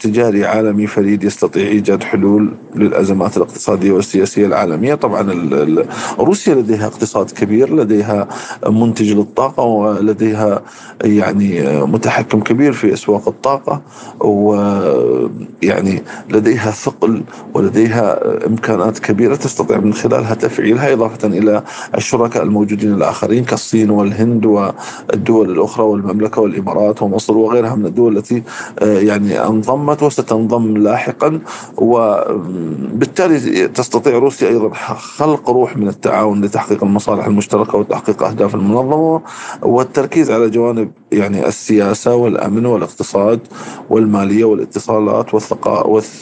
[0.00, 5.32] تجاري عالمي فريد يستطيع إيجاد حلول للأزمات الاقتصادية والسياسية العالمية، طبعا
[6.18, 8.28] روسيا لديها اقتصاد كبير، لديها
[8.68, 10.62] منتج للطاقة ولديها
[11.04, 13.82] يعني متحكم كبير في أسواق الطاقة
[14.20, 17.22] ويعني لديها ثقل
[17.54, 21.62] ولديها إمكانات كبيرة تستطيع من خلالها تفعيلها إضافة إلى
[21.96, 28.42] الشركاء الموجودين الآخرين كالصين والهند والدول الأخرى والمملكه والإمارات ومصر وغيرها من الدول التي
[28.78, 31.40] آه، يعني انضمت وستنضم لاحقا
[31.76, 39.22] وبالتالي تستطيع روسيا أيضا خلق روح من التعاون لتحقيق المصالح المشتركة وتحقيق أهداف المنظمة
[39.62, 43.40] والتركيز على جوانب يعني السياسة والأمن والاقتصاد
[43.90, 45.34] والمالية والاتصالات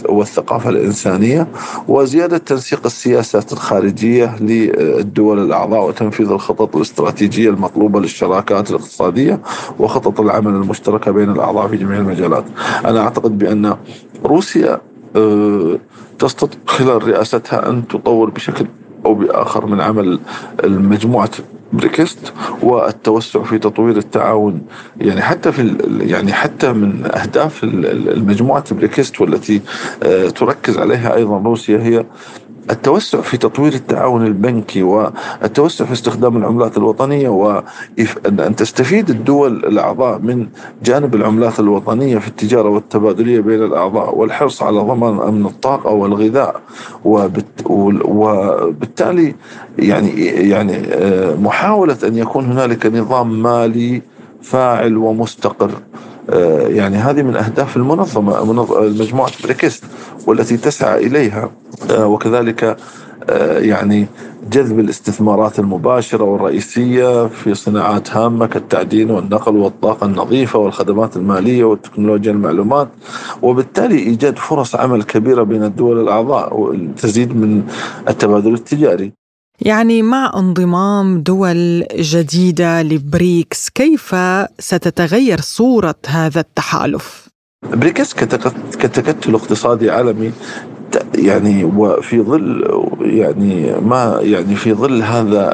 [0.08, 1.48] والثقافة الإنسانية
[1.88, 9.40] وزيادة تنسيق السياسات الخارجية للدول الأعضاء وتنفيذ الخطط الاستراتيجية المطلوبة للشراكات الاقتصادية
[9.80, 12.44] وخطط العمل المشتركة بين الأعضاء في جميع المجالات.
[12.84, 13.76] أنا أعتقد بأن
[14.24, 14.80] روسيا
[15.16, 15.78] آه،
[16.18, 18.66] تستطيع خلال رئاستها أن تطور بشكل
[19.06, 20.20] أو بآخر من عمل
[20.64, 21.30] المجموعة
[21.72, 22.32] بريكس
[22.62, 24.62] والتوسع في تطوير التعاون
[25.00, 29.60] يعني حتى في يعني حتى من أهداف المجموعة بريكس والتي
[30.02, 32.04] آه، تركز عليها أيضا روسيا هي
[32.70, 40.46] التوسع في تطوير التعاون البنكي والتوسع في استخدام العملات الوطنية وأن تستفيد الدول الأعضاء من
[40.82, 46.60] جانب العملات الوطنية في التجارة والتبادلية بين الأعضاء والحرص على ضمان أمن الطاقة والغذاء
[48.04, 49.34] وبالتالي
[49.78, 54.02] يعني يعني آه، محاولة أن يكون هنالك نظام مالي
[54.42, 55.70] فاعل ومستقر.
[56.68, 58.52] يعني هذه من أهداف المنظمة
[58.82, 59.84] مجموعة بريكست
[60.26, 61.50] والتي تسعى إليها
[61.90, 62.76] آه، وكذلك
[63.30, 64.06] آه، يعني
[64.50, 72.88] جذب الاستثمارات المباشرة والرئيسية في صناعات هامة كالتعدين والنقل والطاقة النظيفة والخدمات المالية والتكنولوجيا المعلومات.
[73.42, 77.62] وبالتالي إيجاد فرص عمل كبيرة بين الدول الأعضاء وتزيد من
[78.08, 79.19] التبادل التجاري.
[79.60, 84.16] يعني مع انضمام دول جديدة لبريكس كيف
[84.58, 87.28] ستتغير صورة هذا التحالف؟
[87.72, 90.32] بريكس كتكتل اقتصادي عالمي
[91.14, 95.52] يعني وفي ظل يعني ما يعني في ظل هذا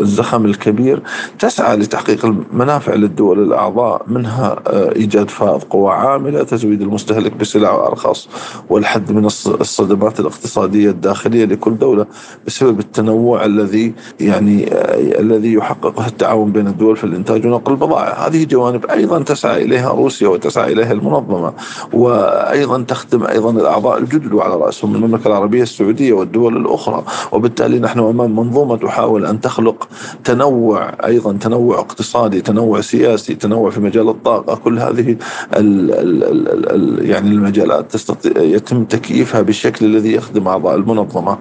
[0.00, 1.02] الزخم الكبير
[1.38, 8.28] تسعى لتحقيق المنافع للدول الأعضاء منها آه، إيجاد فائض قوى عاملة، تزويد المستهلك بسلع ارخص
[8.68, 12.06] والحد من الصدمات الاقتصادية الداخلية لكل دولة
[12.46, 18.44] بسبب التنوع الذي يعني آه، الذي يحققه التعاون بين الدول في الإنتاج ونقل البضائع، هذه
[18.44, 21.52] جوانب أيضا تسعى إليها روسيا وتسعى إليها المنظمة
[21.92, 27.04] وأيضا تخدم أيضا الأعضاء الجدد الجدد وعلى رأسهم المملكة العربية السعودية والدول الأخرى.
[27.32, 29.88] وبالتالي نحن أمام منظومة تحاول أن تخلق
[30.24, 34.54] تنوع أيضا تنوع اقتصادي تنوع سياسي تنوع في مجال الطاقة.
[34.54, 35.16] كل هذه
[35.56, 41.38] ال ال ال يعني المجالات تستطيع يتم تكييفها بالشكل الذي يخدم أعضاء المنظمة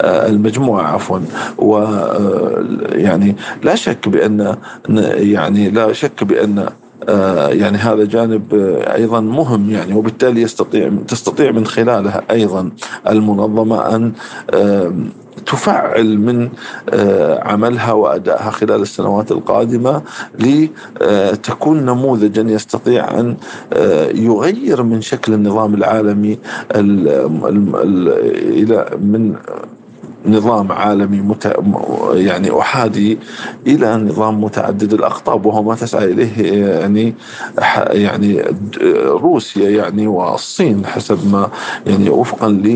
[0.00, 1.18] آه، المجموعة عفوا.
[1.58, 4.56] و آه، يعني لا شك بأن
[5.16, 6.68] يعني لا شك بأن
[7.48, 12.70] يعني هذا جانب آه، أيضا مهم يعني وبالتالي يستطيع تستطيع من خلالها أيضا
[13.08, 14.12] المنظمة أن
[15.46, 16.48] تفعل من
[16.90, 20.02] آه، عملها وأدائها خلال السنوات القادمة
[20.38, 23.36] لتكون نموذجا يستطيع أن
[24.14, 26.38] يغير من شكل النظام العالمي
[28.60, 29.36] إلى من
[30.26, 31.56] نظام عالمي مت...
[32.12, 33.18] يعني أحادي
[33.66, 37.14] إلى نظام متعدد الأقطاب وهو ما تسعى إليه يعني
[37.88, 38.44] يعني
[39.06, 41.50] روسيا يعني والصين حسب ما
[41.86, 42.66] يعني وفقا ل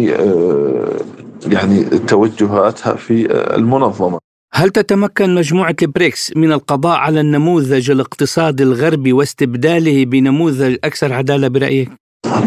[1.47, 3.27] يعني توجهاتها في
[3.57, 4.19] المنظمة
[4.55, 11.91] هل تتمكن مجموعة البريكس من القضاء على النموذج الاقتصادي الغربي واستبداله بنموذج أكثر عدالة برأيك؟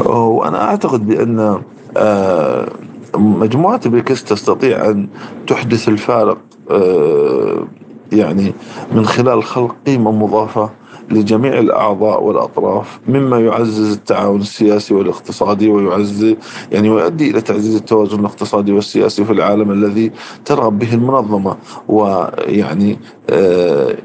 [0.05, 1.61] وأنا أعتقد بأن
[1.97, 2.69] آه،
[3.15, 5.07] مجموعة بريكس تستطيع أن
[5.47, 6.37] تحدث الفارق
[6.71, 7.67] آه،
[8.11, 8.53] يعني
[8.91, 10.69] من خلال خلق قيمة مضافة
[11.11, 16.35] لجميع الأعضاء والأطراف مما يعزز التعاون السياسي والاقتصادي ويعزز
[16.71, 20.11] يعني ويؤدي إلى تعزيز التوازن الاقتصادي والسياسي في العالم الذي
[20.45, 21.55] ترغب به المنظمة
[21.87, 22.99] ويعني
[23.29, 23.95] آه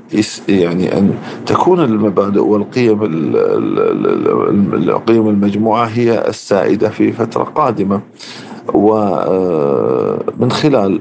[0.48, 1.14] يعني أن
[1.46, 2.98] تكون المبادئ والقيم
[4.74, 8.00] القيم المجموعة هي السائدة في فترة قادمة.
[8.74, 11.00] ومن خلال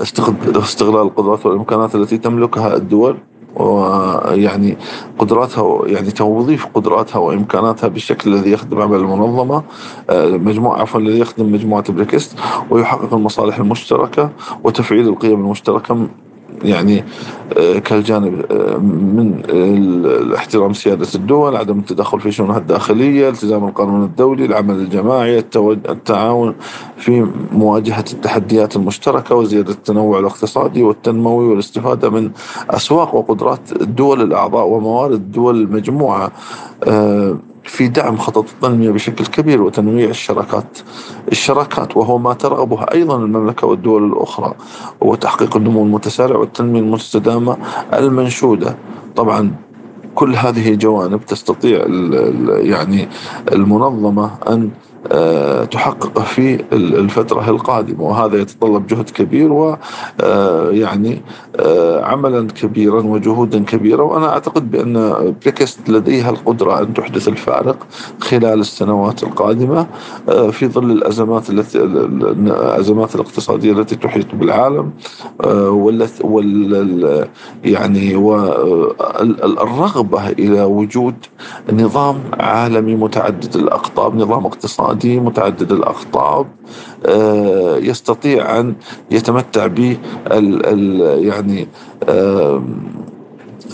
[0.00, 3.16] استغلال القدرات والإمكانات التي تملكها الدول
[3.56, 4.76] ويعني
[5.18, 9.62] قدراتها يعني توظيف قدراتها وإمكاناتها بالشكل الذي يخدم عمل المنظمة
[10.18, 12.38] مجموعة عفوا الذي يخدم مجموعة بريكست
[12.70, 14.30] ويحقق المصالح المشتركة
[14.64, 16.06] وتفعيل القيم المشتركة
[16.64, 17.04] يعني
[17.58, 19.42] آه، كالجانب آه، من
[20.36, 25.38] احترام سيادة الدول عدم التدخل في شؤونها الداخلية التزام القانون الدولي العمل الجماعي
[25.68, 26.54] التعاون
[26.96, 32.30] في مواجهة التحديات المشتركة وزيادة التنوع الاقتصادي والتنموي والاستفادة من
[32.70, 36.32] أسواق وقدرات الدول الأعضاء وموارد الدول المجموعة.
[36.84, 37.36] آه،
[37.68, 40.78] في دعم خطط التنمية بشكل كبير وتنويع الشراكات.
[41.32, 44.54] الشراكات وهو ما ترغبه أيضا المملكة والدول الأخرى
[45.00, 47.56] وتحقيق النمو المتسارع والتنمية المستدامة
[47.94, 48.76] المنشودة.
[49.16, 49.50] طبعا
[50.14, 51.86] كل هذه جوانب تستطيع
[52.48, 53.08] يعني
[53.52, 54.70] المنظمة أن
[55.70, 61.22] تحققه في الفترة القادمة وهذا يتطلب جهد كبير ويعني
[61.56, 64.02] آه، آه، عملا كبيرا وجهودا كبيرة.
[64.02, 67.86] وأنا أعتقد بأن بريكست لديها القدرة أن تحدث الفارق
[68.20, 69.86] خلال السنوات القادمة
[70.50, 74.90] في ظل الأزمات التي الأزمات الاقتصادية التي تحيط بالعالم
[76.24, 77.28] وال
[77.64, 78.16] يعني
[79.36, 81.14] والرغبة إلى وجود
[81.72, 86.46] نظام عالمي متعدد الأقطاب نظام اقتصادي اقتصادي متعدد الأقطاب
[87.06, 88.74] آه، يستطيع أن
[89.10, 89.96] يتمتع ب
[91.20, 91.68] يعني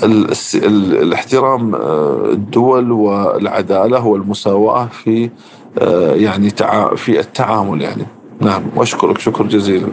[0.03, 5.31] الاحترام آه، الدول والعدالة والمساواة في
[5.79, 6.51] آه، يعني
[6.97, 8.07] في التعامل يعني.
[8.41, 9.89] نعم وأشكرك شكر جزيلا.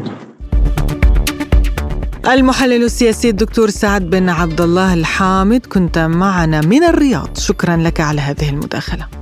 [2.28, 7.38] المحلل السياسي الدكتور سعد بن عبد الله الحامد كنت معنا من الرياض.
[7.38, 9.21] شكرا لك على هذه المداخلة.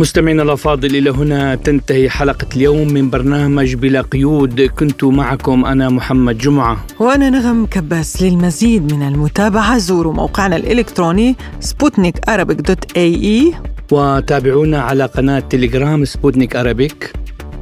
[0.00, 4.60] مستمعينا الأفاضل إلى هنا تنتهي حلقة اليوم من برنامج بلا قيود.
[4.60, 6.86] كنت معكم أنا محمد جمعة.
[7.00, 9.78] وأنا نغم كباس للمزيد من المتابعة.
[9.78, 13.54] زوروا موقعنا الإلكتروني سبوتنيك dot ae
[13.90, 17.12] وتابعونا على قناة تليجرام سبوتنيك Arabic.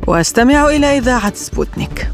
[0.06, 2.08] واستمعوا إلى إذاعة سبوتنيك.